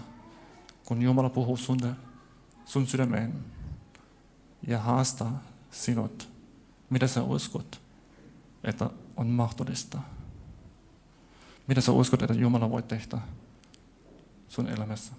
kun 0.86 1.02
Jumala 1.02 1.30
puhuu 1.30 1.58
sun, 1.58 1.96
sun 2.66 2.88
sydämeen 2.88 3.46
ja 4.68 4.80
haastaa 4.80 5.44
sinut, 5.72 6.30
mitä 6.90 7.08
sä 7.08 7.24
uskot, 7.24 7.82
että 8.64 8.90
on 9.18 9.28
mahdollista. 9.28 10.00
Mitä 11.68 11.82
sä 11.82 11.92
uskot, 11.92 12.22
että 12.22 12.34
Jumala 12.34 12.70
voi 12.70 12.84
tehdä 12.84 13.18
sun 14.50 14.68
elämässä. 14.68 15.12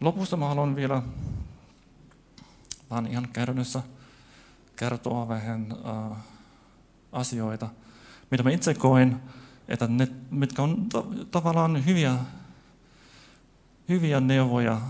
Lopussa 0.00 0.36
mä 0.36 0.48
haluan 0.48 0.76
vielä 0.76 1.02
vaan 2.90 3.06
ihan 3.06 3.28
käytännössä 3.32 3.82
kertoa 4.76 5.28
vähän 5.28 5.66
uh, 5.72 6.16
asioita, 7.12 7.68
mitä 8.30 8.42
mä 8.42 8.50
itse 8.50 8.74
koen, 8.74 9.22
että 9.68 9.86
ne, 9.86 10.08
mitkä 10.30 10.62
on 10.62 10.88
to, 10.88 11.12
tavallaan 11.30 11.86
hyviä, 11.86 12.14
hyviä 13.88 14.20
neuvoja, 14.20 14.80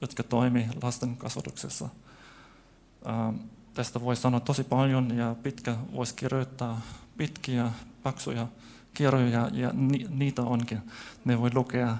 jotka 0.00 0.22
toimii 0.22 0.66
lasten 0.82 1.16
kasvatuksessa. 1.16 1.84
Uh, 1.84 3.34
tästä 3.74 4.00
voi 4.00 4.16
sanoa 4.16 4.40
tosi 4.40 4.64
paljon 4.64 5.16
ja 5.16 5.36
pitkä 5.42 5.76
voisi 5.92 6.14
kirjoittaa 6.14 6.80
pitkiä, 7.16 7.70
paksuja 8.02 8.46
kirjoja 8.94 9.50
ja 9.52 9.70
ni, 9.72 10.06
niitä 10.08 10.42
onkin. 10.42 10.82
Ne 11.24 11.40
voi 11.40 11.50
lukea. 11.54 11.96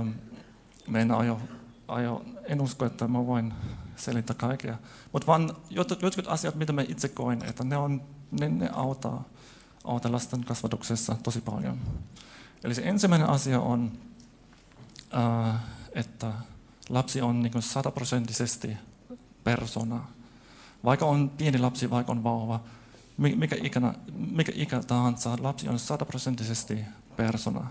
Um, 0.00 0.14
mä 0.86 0.98
en 0.98 1.10
aio, 1.10 1.40
aio, 1.88 2.24
en 2.44 2.60
usko, 2.60 2.84
että 2.84 3.08
mä 3.08 3.26
voin 3.26 3.54
selittää 3.96 4.36
kaikkea. 4.36 4.78
Mutta 5.12 5.26
vaan 5.26 5.56
jotkut, 5.70 6.02
jotkut 6.02 6.28
asiat, 6.28 6.54
mitä 6.54 6.72
mä 6.72 6.82
itse 6.88 7.08
koen, 7.08 7.44
että 7.44 7.64
ne, 7.64 7.76
on, 7.76 8.02
ne, 8.30 8.48
ne 8.48 8.70
auttaa, 8.72 9.24
auttaa 9.84 10.12
lasten 10.12 10.44
kasvatuksessa 10.44 11.16
tosi 11.22 11.40
paljon. 11.40 11.78
Eli 12.64 12.74
se 12.74 12.82
ensimmäinen 12.82 13.28
asia 13.28 13.60
on, 13.60 13.92
äh, 15.16 15.54
että 15.92 16.32
lapsi 16.88 17.22
on 17.22 17.42
niin 17.42 17.62
sataprosenttisesti 17.62 18.76
persona. 19.44 20.04
Vaikka 20.84 21.06
on 21.06 21.30
pieni 21.30 21.58
lapsi, 21.58 21.90
vaikka 21.90 22.12
on 22.12 22.24
vauva, 22.24 22.60
mikä, 23.16 23.56
ikänä, 23.62 23.94
mikä 24.12 24.52
ikä 24.54 24.80
tahansa, 24.80 25.36
lapsi 25.40 25.68
on 25.68 25.78
sataprosenttisesti 25.78 26.78
persona. 27.16 27.66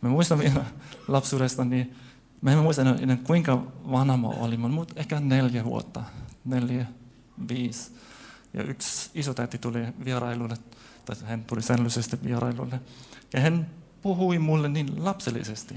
Mä 0.00 0.08
muistan 0.08 0.38
vielä 0.38 0.64
lapsuudesta, 1.08 1.64
niin 1.64 1.96
Mä 2.42 2.52
en 2.52 2.58
muista 2.58 2.82
enää 2.82 3.16
kuinka 3.16 3.62
vanha 3.90 4.16
mä 4.16 4.28
olin, 4.28 4.60
mutta 4.60 4.94
ehkä 4.96 5.20
neljä 5.20 5.64
vuotta, 5.64 6.02
neljä, 6.44 6.86
viisi. 7.48 7.92
Ja 8.54 8.62
yksi 8.62 9.10
isotäiti 9.14 9.58
tuli 9.58 9.86
vierailulle, 10.04 10.56
tai 11.04 11.16
hän 11.24 11.44
tuli 11.44 11.62
säännöllisesti 11.62 12.18
vierailulle. 12.24 12.80
Ja 13.32 13.40
hän 13.40 13.66
puhui 14.02 14.38
mulle 14.38 14.68
niin 14.68 15.04
lapsellisesti, 15.04 15.74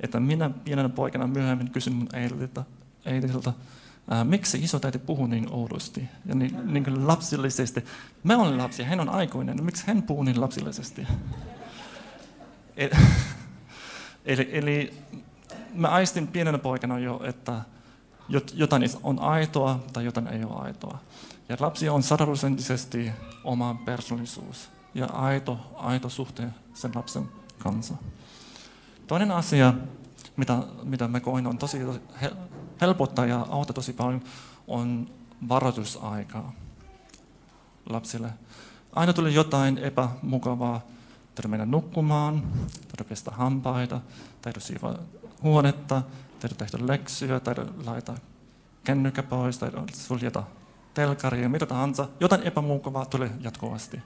että 0.00 0.20
minä 0.20 0.50
pienenä 0.50 0.88
poikana 0.88 1.26
myöhemmin 1.26 1.70
kysyin 1.70 1.96
mun 1.96 2.08
äidiltä, 2.12 2.64
äidiltä 3.04 3.52
ää, 4.10 4.24
miksi 4.24 4.58
isotäiti 4.58 4.98
puhuu 4.98 5.26
niin 5.26 5.52
oudosti 5.52 6.08
ja 6.26 6.34
niin, 6.34 6.72
niin 6.72 6.84
kuin 6.84 7.06
lapsellisesti. 7.06 7.84
Mä 8.22 8.36
olen 8.36 8.58
lapsi, 8.58 8.82
hän 8.82 9.00
on 9.00 9.08
aikuinen, 9.08 9.56
niin 9.56 9.64
miksi 9.64 9.86
hän 9.86 10.02
puhuu 10.02 10.22
niin 10.22 10.40
lapsellisesti? 10.40 11.06
eli, 14.26 14.48
eli 14.52 14.94
mä 15.74 15.88
aistin 15.88 16.28
pienenä 16.28 16.58
poikana 16.58 16.98
jo, 16.98 17.20
että 17.24 17.62
jotain 18.54 18.90
on 19.02 19.18
aitoa 19.18 19.84
tai 19.92 20.04
jotain 20.04 20.26
ei 20.26 20.44
ole 20.44 20.62
aitoa. 20.62 20.98
Ja 21.48 21.56
lapsi 21.60 21.88
on 21.88 22.02
sataprosenttisesti 22.02 23.10
oma 23.44 23.74
persoonallisuus 23.84 24.70
ja 24.94 25.06
aito, 25.06 25.58
aito 25.74 26.08
suhte 26.08 26.48
sen 26.74 26.90
lapsen 26.94 27.28
kanssa. 27.58 27.94
Toinen 29.06 29.32
asia, 29.32 29.74
mitä, 30.36 30.62
mitä 30.84 31.08
mä 31.08 31.20
koin 31.20 31.46
on 31.46 31.58
tosi, 31.58 31.78
tosi 31.78 32.00
helpottaa 32.80 33.26
ja 33.26 33.46
auttaa 33.50 33.74
tosi 33.74 33.92
paljon, 33.92 34.22
on 34.66 35.10
varoitusaika 35.48 36.52
lapsille. 37.86 38.30
Aina 38.92 39.12
tuli 39.12 39.34
jotain 39.34 39.78
epämukavaa, 39.78 40.80
täytyy 41.34 41.50
mennä 41.50 41.66
nukkumaan, 41.66 42.42
täytyy 42.72 43.06
pestä 43.08 43.30
hampaita, 43.30 44.00
täytyy 44.42 44.62
siivaa 44.62 44.98
huonetta, 45.42 46.02
täytyy 46.40 46.58
tehdä 46.58 46.86
leksyä, 46.86 47.40
täytyy 47.40 47.66
laittaa 47.84 48.16
kännykkä 48.84 49.22
pois, 49.22 49.58
täytyy 49.58 49.82
suljeta 49.92 50.42
telkaria, 50.98 51.48
mitä 51.48 51.66
tahansa. 51.66 52.08
Jotain 52.20 52.42
epämukavaa 52.42 53.06
tulee 53.06 53.30
jatkuvasti. 53.40 54.00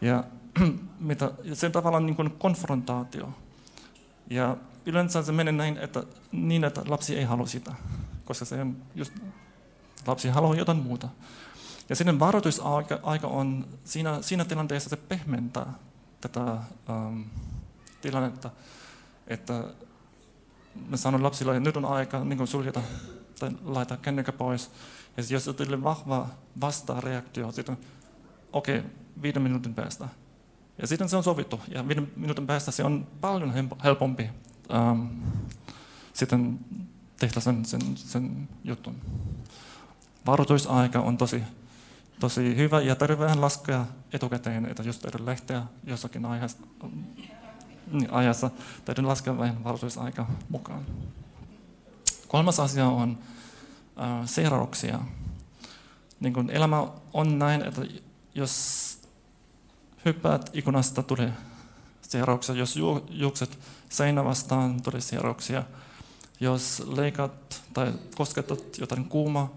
Ja 0.00 0.24
mitä, 1.10 1.30
se 1.52 1.66
on 1.66 1.72
tavallaan 1.72 2.06
niin 2.06 2.16
kuin 2.16 2.30
konfrontaatio. 2.30 3.34
Ja 4.30 4.56
yleensä 4.86 5.22
se 5.22 5.32
menee 5.32 5.52
näin, 5.52 5.78
että, 5.78 6.02
niin, 6.32 6.64
että 6.64 6.82
lapsi 6.88 7.18
ei 7.18 7.24
halua 7.24 7.46
sitä, 7.46 7.72
koska 8.24 8.44
se 8.44 8.60
on 8.60 8.76
just, 8.94 9.12
lapsi 10.06 10.28
haluaa 10.28 10.54
jotain 10.54 10.78
muuta. 10.78 11.08
Ja 11.88 11.96
sitten 11.96 12.20
varoitusaika 12.20 13.00
aika 13.02 13.26
on 13.26 13.66
siinä, 13.84 14.22
siinä 14.22 14.44
tilanteessa 14.44 14.90
se 14.90 14.96
pehmentää 14.96 15.72
tätä 16.20 16.56
um, 16.88 17.24
tilannetta, 18.00 18.50
että 19.26 19.64
mä 20.88 20.96
sanon 20.96 21.22
lapsille, 21.22 21.56
että 21.56 21.68
nyt 21.68 21.76
on 21.76 21.84
aika 21.84 22.24
niin 22.24 22.46
suljeta 22.46 22.82
tai 23.38 23.50
laittaa 23.64 23.96
kännykkä 23.96 24.32
pois. 24.32 24.70
Ja 25.16 25.22
jos 25.30 25.44
tulee 25.44 25.82
vahva 25.82 26.28
vastareaktio, 26.60 27.52
sitten 27.52 27.78
okei, 28.52 28.78
okay, 28.78 28.90
viiden 29.22 29.42
minuutin 29.42 29.74
päästä. 29.74 30.08
Ja 30.78 30.86
sitten 30.86 31.08
se 31.08 31.16
on 31.16 31.24
sovittu. 31.24 31.60
Ja 31.68 31.88
viiden 31.88 32.12
minuutin 32.16 32.46
päästä 32.46 32.70
se 32.70 32.84
on 32.84 33.06
paljon 33.20 33.52
helpompi 33.84 34.30
ähm, 34.74 35.06
sitten 36.12 36.58
tehdä 37.20 37.40
sen, 37.40 37.64
sen, 37.64 37.80
sen 37.96 38.48
jutun. 38.64 38.96
Varoitusaika 40.26 41.00
on 41.00 41.16
tosi, 41.16 41.42
tosi 42.20 42.56
hyvä 42.56 42.80
ja 42.80 42.96
täytyy 42.96 43.18
vähän 43.18 43.40
laskea 43.40 43.86
etukäteen, 44.12 44.66
että 44.66 44.82
jos 44.82 44.98
täytyy 44.98 45.26
lähteä 45.26 45.62
jossakin 45.84 46.24
aiheessa, 46.24 46.58
niin, 47.92 48.12
ajassa. 48.12 48.50
Täytyy 48.84 49.04
laskea 49.04 49.38
vähän 49.38 49.64
varoitusaika 49.64 50.26
mukaan. 50.48 50.86
Kolmas 52.28 52.60
asia 52.60 52.86
on 52.86 53.18
äh, 54.00 54.26
seurauksia. 54.28 54.98
Niin 56.20 56.32
kun 56.32 56.50
elämä 56.50 56.86
on 57.12 57.38
näin, 57.38 57.64
että 57.64 57.82
jos 58.34 58.98
hyppäät 60.04 60.50
ikkunasta, 60.52 61.02
tulee 61.02 61.32
seurauksia. 62.02 62.54
Jos 62.54 62.76
ju- 62.76 63.06
juokset 63.10 63.58
seinä 63.88 64.24
vastaan, 64.24 64.82
tulee 64.82 65.00
seurauksia. 65.00 65.62
Jos 66.40 66.82
leikat 66.86 67.62
tai 67.74 67.92
kosketat 68.16 68.78
jotain 68.78 69.04
kuuma, 69.04 69.50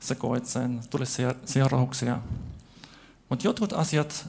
sekoit 0.00 0.46
sen, 0.46 0.80
tulee 0.90 1.06
seurauksia. 1.44 2.18
Mutta 3.28 3.46
jotkut 3.46 3.72
asiat, 3.72 4.28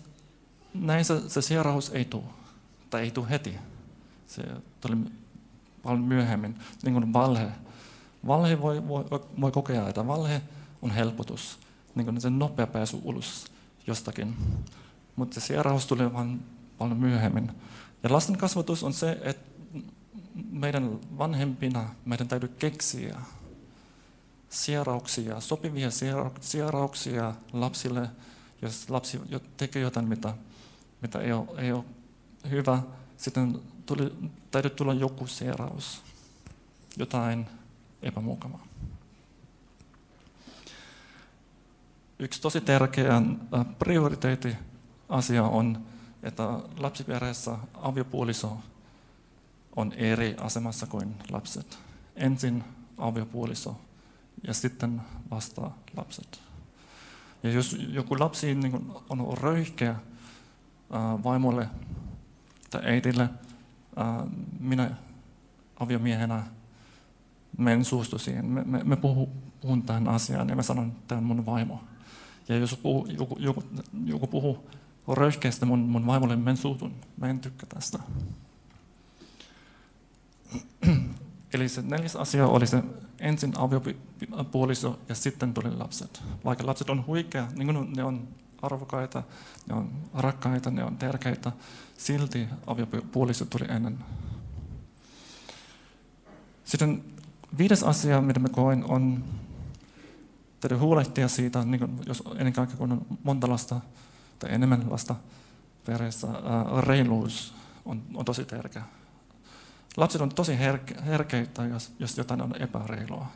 näissä 0.74 1.30
se 1.30 1.42
seuraus 1.42 1.90
ei 1.90 2.06
tule 2.06 2.24
tai 2.90 3.02
ei 3.02 3.12
tule 3.12 3.30
heti. 3.30 3.56
Se 4.28 4.44
tuli 4.82 4.98
paljon 5.84 6.04
myöhemmin, 6.04 6.60
niin 6.84 6.94
kuin 6.94 7.14
valhe. 7.14 7.48
Valhe 8.28 8.62
voi, 8.62 8.88
voi, 8.88 9.06
voi 9.42 9.52
kokea, 9.52 9.90
että 9.90 10.08
valhe 10.08 10.42
on 10.82 10.92
helpotus, 10.92 11.60
niin 11.96 12.06
kuin 12.06 12.22
se 12.22 12.30
nopea 12.30 12.68
pääsy 12.68 12.98
ulos 13.04 13.46
jostakin. 13.88 14.38
Mutta 15.16 15.34
se 15.34 15.48
sieraus 15.48 15.88
tulee 15.88 16.14
vain 16.14 16.44
paljon 16.78 16.98
myöhemmin. 16.98 17.52
Ja 18.04 18.14
lasten 18.14 18.38
kasvatus 18.38 18.84
on 18.84 18.94
se, 18.94 19.18
että 19.22 19.52
meidän 20.52 21.00
vanhempina 21.18 21.90
meidän 22.06 22.28
täytyy 22.28 22.50
keksiä 22.50 23.20
sierauksia, 24.50 25.40
sopivia 25.40 25.90
sierauksia 26.42 27.34
lapsille, 27.54 28.10
jos 28.62 28.90
lapsi 28.90 29.22
tekee 29.58 29.82
jotain, 29.82 30.08
mitä, 30.08 30.34
mitä 31.02 31.20
ei, 31.20 31.32
ole, 31.32 31.48
ei 31.58 31.72
ole 31.72 31.84
hyvä, 32.50 32.80
sitten 33.18 33.62
tuli, 33.86 34.14
täytyy 34.52 34.70
tulla 34.70 34.94
joku 34.94 35.28
seuraus, 35.28 36.02
jotain 36.98 37.48
epämukavaa. 38.02 38.68
Yksi 42.20 42.42
tosi 42.42 42.62
tärkeä 42.62 43.18
äh, 43.18 43.24
prioriteetti 43.80 44.56
asia 45.10 45.44
on, 45.44 45.86
että 46.24 46.44
lapsiperheessä 46.78 47.58
aviopuoliso 47.74 48.58
on 49.76 49.94
eri 49.94 50.36
asemassa 50.42 50.88
kuin 50.88 51.16
lapset. 51.32 51.80
Ensin 52.16 52.64
aviopuoliso 52.98 53.82
ja 54.48 54.54
sitten 54.54 55.02
vasta 55.32 55.72
lapset. 55.98 56.42
Ja 57.44 57.52
jos 57.52 57.78
joku 57.90 58.20
lapsi 58.20 58.56
niin 58.56 58.92
on 59.10 59.38
röyhkeä, 59.38 59.96
vaimolle 61.24 61.70
tai 62.70 62.82
äitille, 62.86 63.30
minä 64.60 64.92
aviomiehenä 65.80 66.44
men 67.58 67.86
suostu 67.86 68.18
siihen. 68.18 68.46
Me, 68.46 68.64
me, 68.64 68.84
me 68.84 68.96
puhu, 68.96 69.30
puhun 69.62 69.84
tähän 69.84 70.08
asiaan 70.08 70.50
ja 70.50 70.56
mä 70.56 70.62
sanon, 70.62 70.88
että 70.88 71.02
tämä 71.08 71.20
on 71.20 71.26
mun 71.26 71.46
vaimo. 71.46 71.84
Ja 72.50 72.58
jos 72.58 72.78
puhu, 72.78 73.06
joku, 73.06 73.38
joku, 73.40 73.64
joku 74.06 74.28
puhuu 74.28 74.70
röyhkeästi 75.08 75.66
mun, 75.66 75.80
mun 75.80 76.06
vaimolle, 76.06 76.36
mä 76.36 76.50
en 76.50 76.58
suutun. 76.58 76.94
Mä 77.18 77.28
en 77.28 77.40
tykkää 77.40 77.70
tästä. 77.74 78.00
Eli 81.54 81.70
se 81.70 81.82
neljäs 81.82 82.16
asia 82.16 82.48
oli 82.48 82.68
se 82.68 82.84
ensin 83.20 83.54
aviopuoliso 83.58 85.00
ja 85.10 85.16
sitten 85.16 85.54
tuli 85.54 85.72
lapset. 85.76 86.24
Vaikka 86.46 86.68
lapset 86.68 86.90
on 86.90 87.06
huikea, 87.08 87.48
niin 87.56 87.74
kuin 87.74 87.94
ne 87.94 88.04
on 88.04 88.28
arvokkaita, 88.62 89.24
ne 89.68 89.76
on 89.76 89.92
rakkaita, 90.14 90.72
ne 90.72 90.84
on 90.84 90.98
tärkeitä, 90.98 91.52
silti 91.98 92.48
aviopuoliso 92.68 93.46
tuli 93.46 93.66
ennen. 93.70 94.00
Sitten 96.66 97.04
viides 97.58 97.84
asia, 97.84 98.22
mitä 98.22 98.40
mä 98.40 98.50
koen, 98.50 98.86
on 98.88 99.24
täytyy 100.60 100.78
huolehtia 100.78 101.28
siitä, 101.28 101.66
niin 101.66 101.80
kuin, 101.80 102.00
jos 102.06 102.24
ennen 102.38 102.54
kaikkea 102.54 102.78
kun 102.78 102.92
on 102.92 103.06
monta 103.24 103.50
lasta 103.50 103.82
tai 104.40 104.54
enemmän 104.54 104.86
lasta 104.90 105.16
perheessä, 105.86 106.28
ää, 106.28 106.82
reiluus 106.82 107.54
on, 107.86 108.02
on 108.14 108.26
tosi 108.26 108.46
tärkeä. 108.46 108.84
Lapset 109.98 110.22
on 110.22 110.30
tosi 110.30 110.60
herke, 110.60 110.96
herkeitä, 111.06 111.66
jos, 111.66 111.92
jos 112.00 112.18
jotain 112.18 112.42
on 112.42 112.56
epäreilua. 112.60 113.28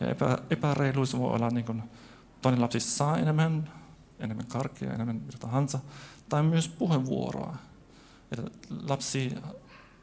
Ja 0.00 0.10
epä, 0.10 0.38
epäreiluus 0.50 1.18
voi 1.18 1.32
olla 1.34 1.50
niin 1.50 1.64
kuin, 1.64 1.82
toinen 2.42 2.60
lapsi 2.60 2.80
saa 2.80 3.18
enemmän, 3.18 3.70
enemmän 4.18 4.46
karkia, 4.46 4.92
enemmän 4.92 5.16
mitä 5.16 5.38
tahansa, 5.38 5.78
tai 6.28 6.42
myös 6.42 6.68
puheenvuoroa. 6.68 7.56
Että 8.32 8.50
lapsi 8.82 9.34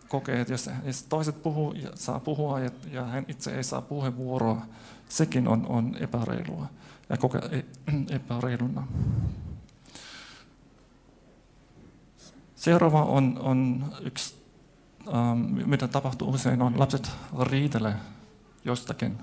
kokee, 0.07 0.41
että 0.41 0.53
jos, 0.53 0.69
jos 0.83 1.03
toiset 1.03 1.43
puhuu 1.43 1.75
saa 1.95 2.19
puhua 2.19 2.59
ja, 2.59 2.71
ja 2.91 3.03
hän 3.03 3.25
itse 3.27 3.55
ei 3.55 3.63
saa 3.63 3.81
puheenvuoroa, 3.81 4.65
sekin 5.09 5.47
on, 5.47 5.65
on 5.67 5.95
epäreilua 5.99 6.67
ja 7.09 7.17
kokee 7.17 7.65
epäreiluna. 8.09 8.87
Seuraava 12.55 13.03
on, 13.03 13.39
on 13.41 13.85
yksi, 14.01 14.35
ähm, 15.07 15.69
mitä 15.69 15.87
tapahtuu 15.87 16.29
usein, 16.29 16.61
on 16.61 16.79
lapset 16.79 17.11
riitelee 17.41 17.95
jostakin. 18.65 19.17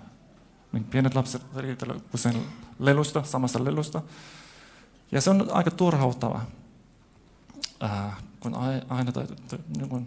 Niin 0.72 0.84
pienet 0.84 1.14
lapset 1.14 1.42
riitelee 1.56 1.96
usein 2.14 2.46
lelusta, 2.78 3.22
samasta 3.22 3.64
lelusta. 3.64 4.02
Ja 5.12 5.20
se 5.20 5.30
on 5.30 5.48
aika 5.52 5.70
turhauttava, 5.70 6.40
äh, 7.82 8.22
kun 8.40 8.54
aina 8.88 9.12
täytyy 9.12 9.36
niin 9.76 10.06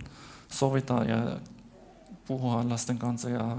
sovitaan 0.51 1.09
ja 1.09 1.39
puhua 2.27 2.69
lasten 2.69 2.97
kanssa 2.97 3.29
ja 3.29 3.57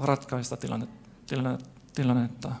ratkaista 0.00 0.56
tilanne, 0.56 0.88
tilanne, 1.26 1.58
tilannetta. 1.94 2.52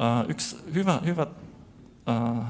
Äh, 0.00 0.24
yksi 0.28 0.56
hyvä, 0.74 1.00
hyvä 1.04 1.26
uh, 1.26 2.44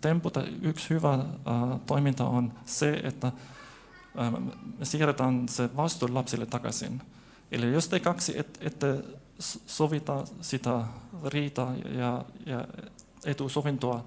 tempo 0.00 0.30
tai 0.30 0.44
yksi 0.62 0.90
hyvä 0.90 1.14
uh, 1.14 1.80
toiminta 1.86 2.26
on 2.26 2.52
se, 2.64 3.00
että 3.04 3.26
uh, 3.26 4.40
me 4.78 4.84
siirretään 4.84 5.48
se 5.48 5.76
vastuu 5.76 6.08
lapsille 6.12 6.46
takaisin. 6.46 7.02
Eli 7.52 7.72
jos 7.72 7.88
te 7.88 8.00
kaksi 8.00 8.38
et, 8.38 8.58
ette 8.60 9.04
sovita 9.66 10.24
sitä 10.40 10.80
riitaa 11.24 11.74
ja, 11.74 12.24
ja 12.46 12.64
etusovintoa 13.24 14.04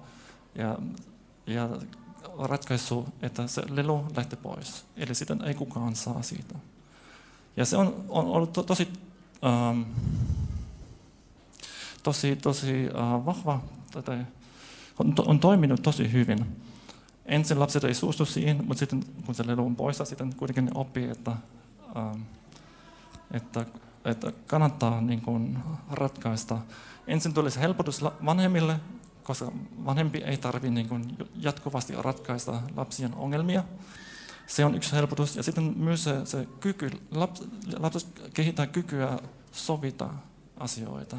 ja, 0.54 0.78
ja 1.46 1.68
ratkaisu, 2.46 3.08
että 3.22 3.46
se 3.46 3.62
lelu 3.68 4.06
lähtee 4.16 4.38
pois. 4.42 4.84
Eli 4.96 5.14
sitten 5.14 5.42
ei 5.44 5.54
kukaan 5.54 5.96
saa 5.96 6.22
siitä. 6.22 6.54
Ja 7.56 7.64
se 7.64 7.76
on, 7.76 8.04
on 8.08 8.26
ollut 8.26 8.52
to, 8.52 8.62
tosi, 8.62 8.88
ähm, 9.44 9.82
tosi, 12.02 12.36
tosi 12.36 12.88
äh, 12.94 13.26
vahva, 13.26 13.60
tai 14.04 14.26
on, 14.98 15.14
to, 15.14 15.22
on 15.26 15.40
toiminut 15.40 15.82
tosi 15.82 16.12
hyvin. 16.12 16.56
Ensin 17.26 17.60
lapset 17.60 17.84
ei 17.84 17.94
suostu 17.94 18.24
siihen, 18.24 18.64
mutta 18.66 18.78
sitten 18.78 19.04
kun 19.26 19.34
se 19.34 19.46
lelu 19.46 19.66
on 19.66 19.76
poissa, 19.76 20.04
sitten 20.04 20.34
kuitenkin 20.34 20.70
oppii, 20.74 21.10
että, 21.10 21.32
ähm, 21.96 22.22
että, 23.30 23.66
että 24.04 24.32
kannattaa 24.46 25.00
niin 25.00 25.20
kuin, 25.20 25.58
ratkaista. 25.90 26.58
Ensin 27.06 27.34
tulisi 27.34 27.60
helpotus 27.60 28.04
vanhemmille, 28.04 28.80
koska 29.22 29.52
vanhempi 29.84 30.18
ei 30.18 30.36
tarvitse 30.36 30.70
niin 30.70 31.16
jatkuvasti 31.36 31.94
ratkaista 31.98 32.62
lapsien 32.76 33.14
ongelmia. 33.14 33.64
Se 34.46 34.64
on 34.64 34.74
yksi 34.74 34.92
helpotus. 34.92 35.36
Ja 35.36 35.42
sitten 35.42 35.74
myös 35.76 36.04
se, 36.04 36.26
se 36.26 36.48
kyky, 36.60 36.90
laps, 37.10 37.42
lapset 37.78 38.30
kehittää 38.34 38.66
kykyä 38.66 39.18
sovita 39.52 40.10
asioita 40.56 41.16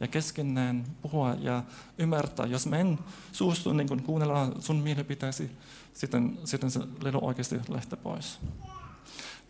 ja 0.00 0.06
keskenään 0.06 0.84
puhua 1.02 1.34
ja 1.40 1.62
ymmärtää. 1.98 2.46
Jos 2.46 2.66
me 2.66 2.80
en 2.80 2.98
suostu 3.32 3.72
niin 3.72 4.02
kuunnella 4.02 4.48
sun 4.60 4.76
mielipiteesi, 4.76 5.50
sitten, 5.94 6.38
sitten 6.44 6.70
se 6.70 6.80
lelu 7.00 7.18
oikeasti 7.22 7.60
lähtee 7.68 7.98
pois. 8.02 8.38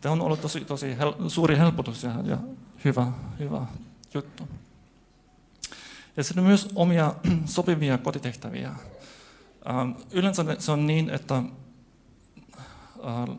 Tämä 0.01 0.13
on 0.13 0.21
ollut 0.21 0.41
tosi, 0.41 0.61
tosi 0.61 0.99
hel, 0.99 1.29
suuri 1.29 1.59
helpotus 1.59 2.03
ja, 2.03 2.15
ja 2.25 2.39
hyvä, 2.85 3.07
hyvä 3.39 3.67
juttu. 4.15 4.49
Ja 6.19 6.25
sitten 6.25 6.45
myös 6.45 6.69
omia 6.75 7.15
sopivia 7.45 7.99
kotitehtäviä. 7.99 8.69
Ähm, 8.69 9.91
yleensä 10.11 10.45
se 10.59 10.73
on 10.73 10.87
niin, 10.87 11.11
että 11.11 11.37
äh, 13.07 13.37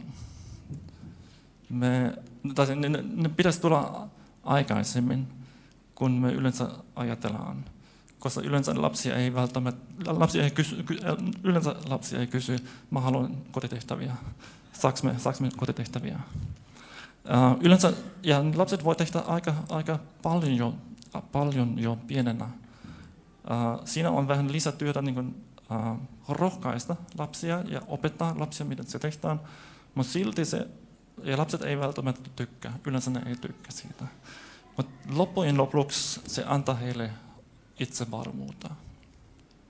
me, 1.69 2.13
tai 2.55 2.75
ne, 2.75 2.89
ne 3.15 3.29
pitäisi 3.29 3.61
tulla 3.61 4.07
aikaisemmin, 4.43 5.27
kun 5.95 6.11
me 6.11 6.31
yleensä 6.31 6.69
ajatellaan. 6.95 7.65
Koska 8.19 8.41
yleensä 8.41 8.81
lapsia 8.81 9.15
ei 9.15 9.33
välttämättä, 9.33 10.17
lapsi 10.19 10.39
ei 10.39 10.51
kysy, 10.51 10.85
yleensä 11.43 11.75
lapsi 11.89 12.17
ei 12.17 12.27
kysy, 12.27 12.55
mä 12.91 12.99
haluan 12.99 13.37
kotitehtäviä. 13.51 14.15
Saaks 14.73 15.03
me, 15.03 15.15
saaks 15.17 15.39
me 15.39 15.49
kotitehtäviä? 15.57 16.15
Äh, 16.15 17.55
yleensä, 17.61 17.93
ja 18.23 18.43
lapset 18.55 18.83
voi 18.83 18.95
tehdä 18.95 19.19
aika, 19.19 19.53
aika 19.69 19.99
paljon 20.21 20.55
jo, 20.55 20.75
paljon 21.31 21.79
jo 21.79 21.97
pienenä. 22.07 22.49
Äh, 23.51 23.79
siinä 23.85 24.11
on 24.11 24.27
vähän 24.27 24.51
lisätyötä 24.51 25.01
niin 25.01 25.15
kuin, 25.15 25.45
äh, 25.71 25.97
rohkaista 26.29 26.95
lapsia 27.17 27.63
ja 27.67 27.81
opettaa 27.87 28.35
lapsia, 28.39 28.65
miten 28.65 28.87
se 28.87 28.99
tehdään, 28.99 29.41
mutta 29.95 30.11
silti 30.11 30.45
se, 30.45 30.67
ja 31.23 31.37
lapset 31.37 31.61
ei 31.61 31.79
välttämättä 31.79 32.29
tykkää, 32.35 32.79
yleensä 32.85 33.11
ne 33.11 33.21
ei 33.25 33.35
tykkää 33.35 33.71
siitä. 33.71 34.05
Mutta 34.77 34.93
loppujen 35.09 35.57
lopuksi 35.57 36.21
se 36.27 36.43
antaa 36.47 36.75
heille 36.75 37.11
itsevarmuutta. 37.79 38.69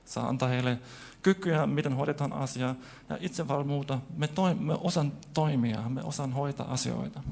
Se 0.05 0.19
antaa 0.19 0.49
heille 0.49 0.79
kykyä, 1.21 1.67
miten 1.67 1.93
hoidetaan 1.93 2.33
asiaa, 2.33 2.75
ja 3.09 3.17
itsevarmuutta. 3.19 3.99
Me, 4.17 4.27
toi, 4.27 4.55
me 4.55 4.73
osaan 4.73 5.11
toimia, 5.33 5.89
me 5.89 6.03
osaan 6.03 6.33
hoitaa 6.33 6.73
asioita 6.73 7.23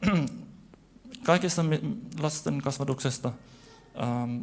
kaikesta 1.26 1.62
lasten 2.18 2.62
kasvatuksesta, 2.62 3.32
ähm, 4.02 4.42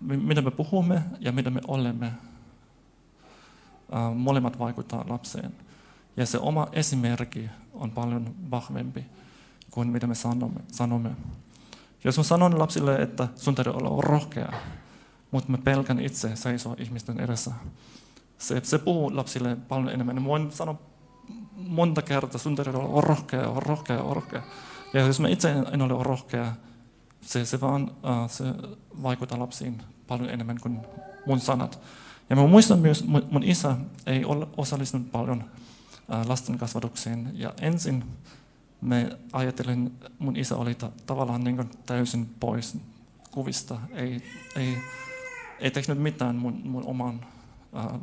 mitä 0.00 0.42
me 0.42 0.50
puhumme 0.50 1.02
ja 1.20 1.32
mitä 1.32 1.50
me 1.50 1.60
olemme, 1.66 2.06
ähm, 3.94 4.16
molemmat 4.16 4.58
vaikuttaa 4.58 5.04
lapseen. 5.08 5.52
Ja 6.16 6.26
se 6.26 6.38
oma 6.38 6.68
esimerkki 6.72 7.50
on 7.74 7.90
paljon 7.90 8.34
vahvempi 8.50 9.04
kuin 9.70 9.88
mitä 9.88 10.06
me 10.06 10.14
sanomme. 10.14 10.60
sanomme. 10.72 11.10
Jos 12.04 12.16
mä 12.16 12.24
sanon 12.24 12.58
lapsille, 12.58 12.96
että 12.96 13.28
sun 13.36 13.54
täytyy 13.54 13.72
olla 13.72 14.02
rohkea, 14.02 14.52
mutta 15.30 15.50
mä 15.50 15.58
pelkän 15.58 16.00
itse 16.00 16.36
seisoa 16.36 16.76
ihmisten 16.78 17.20
edessä, 17.20 17.52
se, 18.38 18.60
se 18.64 18.78
puhuu 18.78 19.16
lapsille 19.16 19.56
paljon 19.56 19.94
enemmän. 19.94 20.22
Mä 20.22 20.28
voin 20.28 20.52
sanoa 20.52 20.78
monta 21.56 22.02
kertaa, 22.02 22.38
sun 22.38 22.56
täytyy 22.56 22.74
olla 22.74 23.00
rohkea, 23.00 23.52
rohkea, 23.56 24.02
rohkea. 24.10 24.42
Ja 24.94 25.00
jos 25.00 25.20
mä 25.20 25.28
itse 25.28 25.50
en 25.72 25.82
ole 25.82 26.02
rohkea, 26.02 26.52
se, 27.20 27.44
se 27.44 27.60
vaan 27.60 27.82
uh, 27.82 28.30
se 28.30 28.44
vaikuttaa 29.02 29.38
lapsiin 29.38 29.82
paljon 30.06 30.30
enemmän 30.30 30.60
kuin 30.60 30.80
mun 31.26 31.40
sanat. 31.40 31.78
Ja 32.30 32.36
mä 32.36 32.46
muistan 32.46 32.78
myös, 32.78 33.04
mun, 33.04 33.26
mun 33.30 33.42
isä 33.42 33.76
ei 34.06 34.24
ole 34.24 34.46
osallistunut 34.56 35.12
paljon 35.12 35.38
uh, 35.42 36.28
lasten 36.28 36.58
kasvatukseen. 36.58 37.30
Ja 37.34 37.52
ensin 37.60 38.04
me 38.80 39.18
ajattelin, 39.32 39.92
mun 40.18 40.36
isä 40.36 40.56
oli 40.56 40.74
ta- 40.74 40.92
tavallaan 41.06 41.44
niin 41.44 41.56
kuin 41.56 41.70
täysin 41.86 42.34
pois 42.40 42.78
kuvista. 43.30 43.80
Ei, 43.92 44.22
ei, 44.56 44.78
ei 45.60 45.70
tehnyt 45.70 45.98
mitään 45.98 46.36
mun, 46.36 46.60
mun 46.64 46.86
oman 46.86 47.26
uh, 47.72 48.00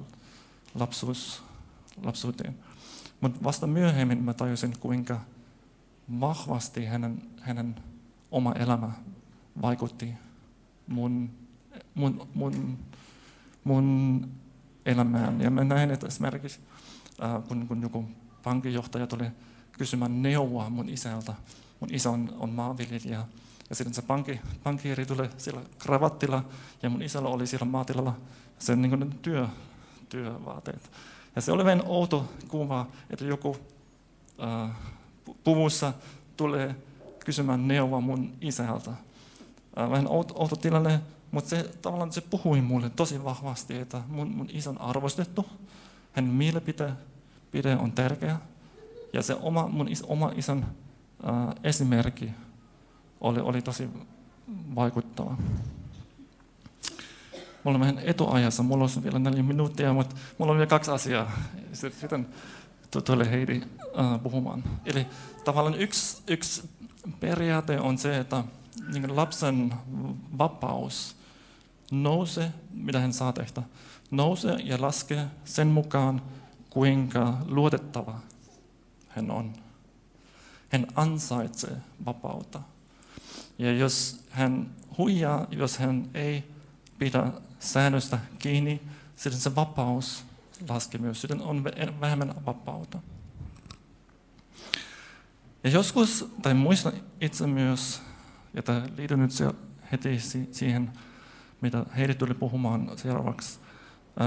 lapsuus, 0.75 1.43
lapsuuteen. 2.03 2.55
Mutta 3.21 3.43
vasta 3.43 3.67
myöhemmin 3.67 4.23
mä 4.23 4.33
tajusin, 4.33 4.73
kuinka 4.79 5.19
vahvasti 6.19 6.85
hänen, 6.85 7.21
hänen 7.41 7.75
oma 8.31 8.53
elämä 8.53 8.91
vaikutti 9.61 10.13
mun 10.87 11.29
mun, 11.95 12.27
mun, 12.33 12.77
mun 13.63 14.29
elämään. 14.85 15.41
Ja 15.41 15.49
mä 15.49 15.63
näin, 15.63 15.91
että 15.91 16.07
esimerkiksi 16.07 16.59
äh, 17.23 17.43
kun, 17.47 17.67
kun 17.67 17.81
joku 17.81 18.05
pankinjohtaja 18.43 19.07
tuli 19.07 19.25
kysymään 19.71 20.21
neuvoa 20.21 20.69
mun 20.69 20.89
isältä, 20.89 21.33
mun 21.79 21.93
isä 21.93 22.09
on, 22.09 22.35
on 22.39 22.49
maanviljelijä, 22.49 23.25
ja 23.69 23.75
sitten 23.75 23.93
se 23.93 24.01
pankki, 24.01 24.39
pankkiiri 24.63 25.05
tuli 25.05 25.29
sillä 25.37 25.61
kravattilla, 25.79 26.45
ja 26.83 26.89
mun 26.89 27.01
isällä 27.01 27.29
oli 27.29 27.47
siellä 27.47 27.65
maatilalla 27.65 28.17
sen 28.59 28.81
niin 28.81 29.19
työ, 29.21 29.47
työvaateet. 30.09 30.91
Ja 31.35 31.41
se 31.41 31.51
oli 31.51 31.65
vähän 31.65 31.83
outo 31.85 32.33
kuva, 32.47 32.87
että 33.09 33.25
joku 33.25 33.57
äh, 34.43 34.69
puvussa 35.43 35.93
tulee 36.37 36.75
kysymään 37.25 37.67
neuvoa 37.67 38.01
mun 38.01 38.33
isältä. 38.41 38.91
Äh, 39.79 39.89
vähän 39.89 40.07
outo, 40.07 40.55
tilanne, 40.55 40.99
mutta 41.31 41.49
se, 41.49 41.63
tavallaan 41.81 42.11
se 42.11 42.21
puhui 42.21 42.61
mulle 42.61 42.89
tosi 42.89 43.23
vahvasti, 43.23 43.77
että 43.77 44.01
mun, 44.07 44.27
mun 44.27 44.49
isä 44.51 44.69
on 44.69 44.81
arvostettu, 44.81 45.45
hänen 46.13 46.31
mielipide 46.31 46.91
pide 47.51 47.75
on 47.75 47.91
tärkeä, 47.91 48.37
ja 49.13 49.21
se 49.21 49.35
oma, 49.41 49.67
mun 49.67 49.87
is, 49.87 50.01
oma 50.01 50.31
isän 50.35 50.65
äh, 51.27 51.55
esimerkki 51.63 52.31
oli, 53.21 53.39
oli 53.39 53.61
tosi 53.61 53.89
vaikuttava. 54.75 55.37
Me 57.63 57.69
olemme 57.69 57.87
vähän 57.87 58.03
etuajassa, 58.05 58.63
mulla 58.63 58.83
olisi 58.83 59.03
vielä 59.03 59.19
neljä 59.19 59.43
minuuttia, 59.43 59.93
mutta 59.93 60.15
mulla 60.37 60.51
on 60.51 60.57
vielä 60.57 60.69
kaksi 60.69 60.91
asiaa. 60.91 61.31
Sitten 61.73 62.27
tulee 63.01 63.31
Heidi 63.31 63.61
äh, 63.99 64.23
puhumaan. 64.23 64.63
Eli 64.85 65.07
tavallaan 65.43 65.81
yksi, 65.81 66.23
yksi 66.27 66.69
periaate 67.19 67.79
on 67.79 67.97
se, 67.97 68.17
että 68.17 68.43
niin 68.93 69.15
lapsen 69.15 69.73
vapaus 70.37 71.15
nousee, 71.91 72.53
mitä 72.73 72.99
hän 72.99 73.13
saa 73.13 73.33
tehdä, 73.33 73.63
nousee 74.11 74.55
ja 74.63 74.81
laskee 74.81 75.27
sen 75.45 75.67
mukaan, 75.67 76.21
kuinka 76.69 77.37
luotettava 77.45 78.19
hän 79.09 79.31
on. 79.31 79.53
Hän 80.69 80.87
ansaitsee 80.95 81.77
vapautta. 82.05 82.61
Ja 83.57 83.73
jos 83.73 84.23
hän 84.29 84.69
huijaa, 84.97 85.47
jos 85.51 85.77
hän 85.77 86.09
ei 86.13 86.43
pidä 86.99 87.31
säännöstä 87.59 88.19
kiinni, 88.39 88.81
sitten 89.15 89.41
se 89.41 89.55
vapaus 89.55 90.23
Sitten 91.13 91.41
on 91.41 91.63
vähemmän 92.01 92.45
vapautta. 92.45 92.99
Ja 95.63 95.69
joskus, 95.69 96.33
tai 96.41 96.53
muistan 96.53 96.93
itse 97.21 97.47
myös, 97.47 98.01
ja 98.53 98.63
tämä 98.63 98.81
liittyy 98.97 99.17
nyt 99.17 99.31
heti 99.91 100.19
siihen, 100.51 100.91
mitä 101.61 101.85
Heidi 101.97 102.15
tuli 102.15 102.33
puhumaan 102.33 102.91
seuraavaksi. 102.95 103.59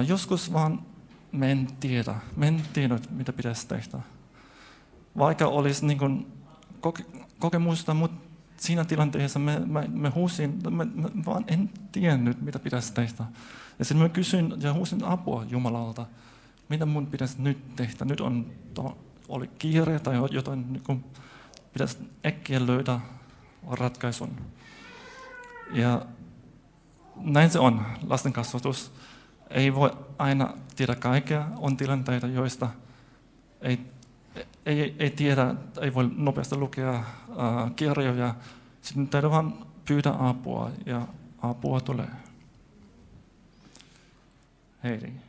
Joskus 0.06 0.52
vaan 0.52 0.82
me 1.32 1.52
en 1.52 1.68
tiedä, 1.80 2.14
me 2.36 2.48
en 2.48 2.62
tiedä, 2.72 2.98
mitä 3.10 3.32
pitäisi 3.32 3.68
tehdä. 3.68 3.98
Vaikka 5.18 5.46
olisi 5.46 5.86
niin 5.86 6.32
kokemusta, 7.38 7.94
mutta 7.94 8.25
siinä 8.56 8.84
tilanteessa 8.84 9.38
me, 9.38 9.58
me, 9.58 9.88
me 9.88 10.08
huusin, 10.08 10.58
me, 10.70 10.84
me 10.84 11.10
vaan 11.26 11.44
en 11.46 11.70
tiennyt, 11.92 12.42
mitä 12.42 12.58
pitäisi 12.58 12.94
tehdä. 12.94 13.24
Ja 13.78 13.84
sitten 13.84 14.02
mä 14.02 14.08
kysyin 14.08 14.54
ja 14.60 14.72
huusin 14.72 15.04
apua 15.04 15.44
Jumalalta, 15.48 16.06
mitä 16.68 16.86
mun 16.86 17.06
pitäisi 17.06 17.42
nyt 17.42 17.76
tehdä. 17.76 18.04
Nyt 18.04 18.20
on, 18.20 18.46
oli 19.28 19.50
kiire 19.58 19.98
tai 19.98 20.16
jotain, 20.30 20.72
niin 20.72 20.82
kuin, 20.82 21.04
pitäisi 21.72 21.98
äkkiä 22.26 22.66
löydä 22.66 23.00
ratkaisun. 23.70 24.30
Ja 25.72 26.06
näin 27.16 27.50
se 27.50 27.58
on, 27.58 27.86
lasten 28.06 28.32
kasvatus. 28.32 28.92
Ei 29.50 29.74
voi 29.74 29.90
aina 30.18 30.54
tiedä 30.76 30.94
kaikkea. 30.94 31.48
On 31.56 31.76
tilanteita, 31.76 32.26
joista 32.26 32.68
ei, 33.60 33.80
ei, 34.66 34.94
ei 34.98 35.10
tiedä, 35.10 35.54
ei 35.80 35.94
voi 35.94 36.10
nopeasti 36.16 36.56
lukea 36.56 36.94
äh, 36.94 37.04
kirjoja. 37.76 38.34
Sitten 38.82 39.08
täytyy 39.08 39.30
vain 39.30 39.52
pyytää 39.88 40.28
apua 40.28 40.70
ja 40.86 41.06
apua 41.42 41.80
tulee. 41.80 42.08
Heidi. 44.84 45.25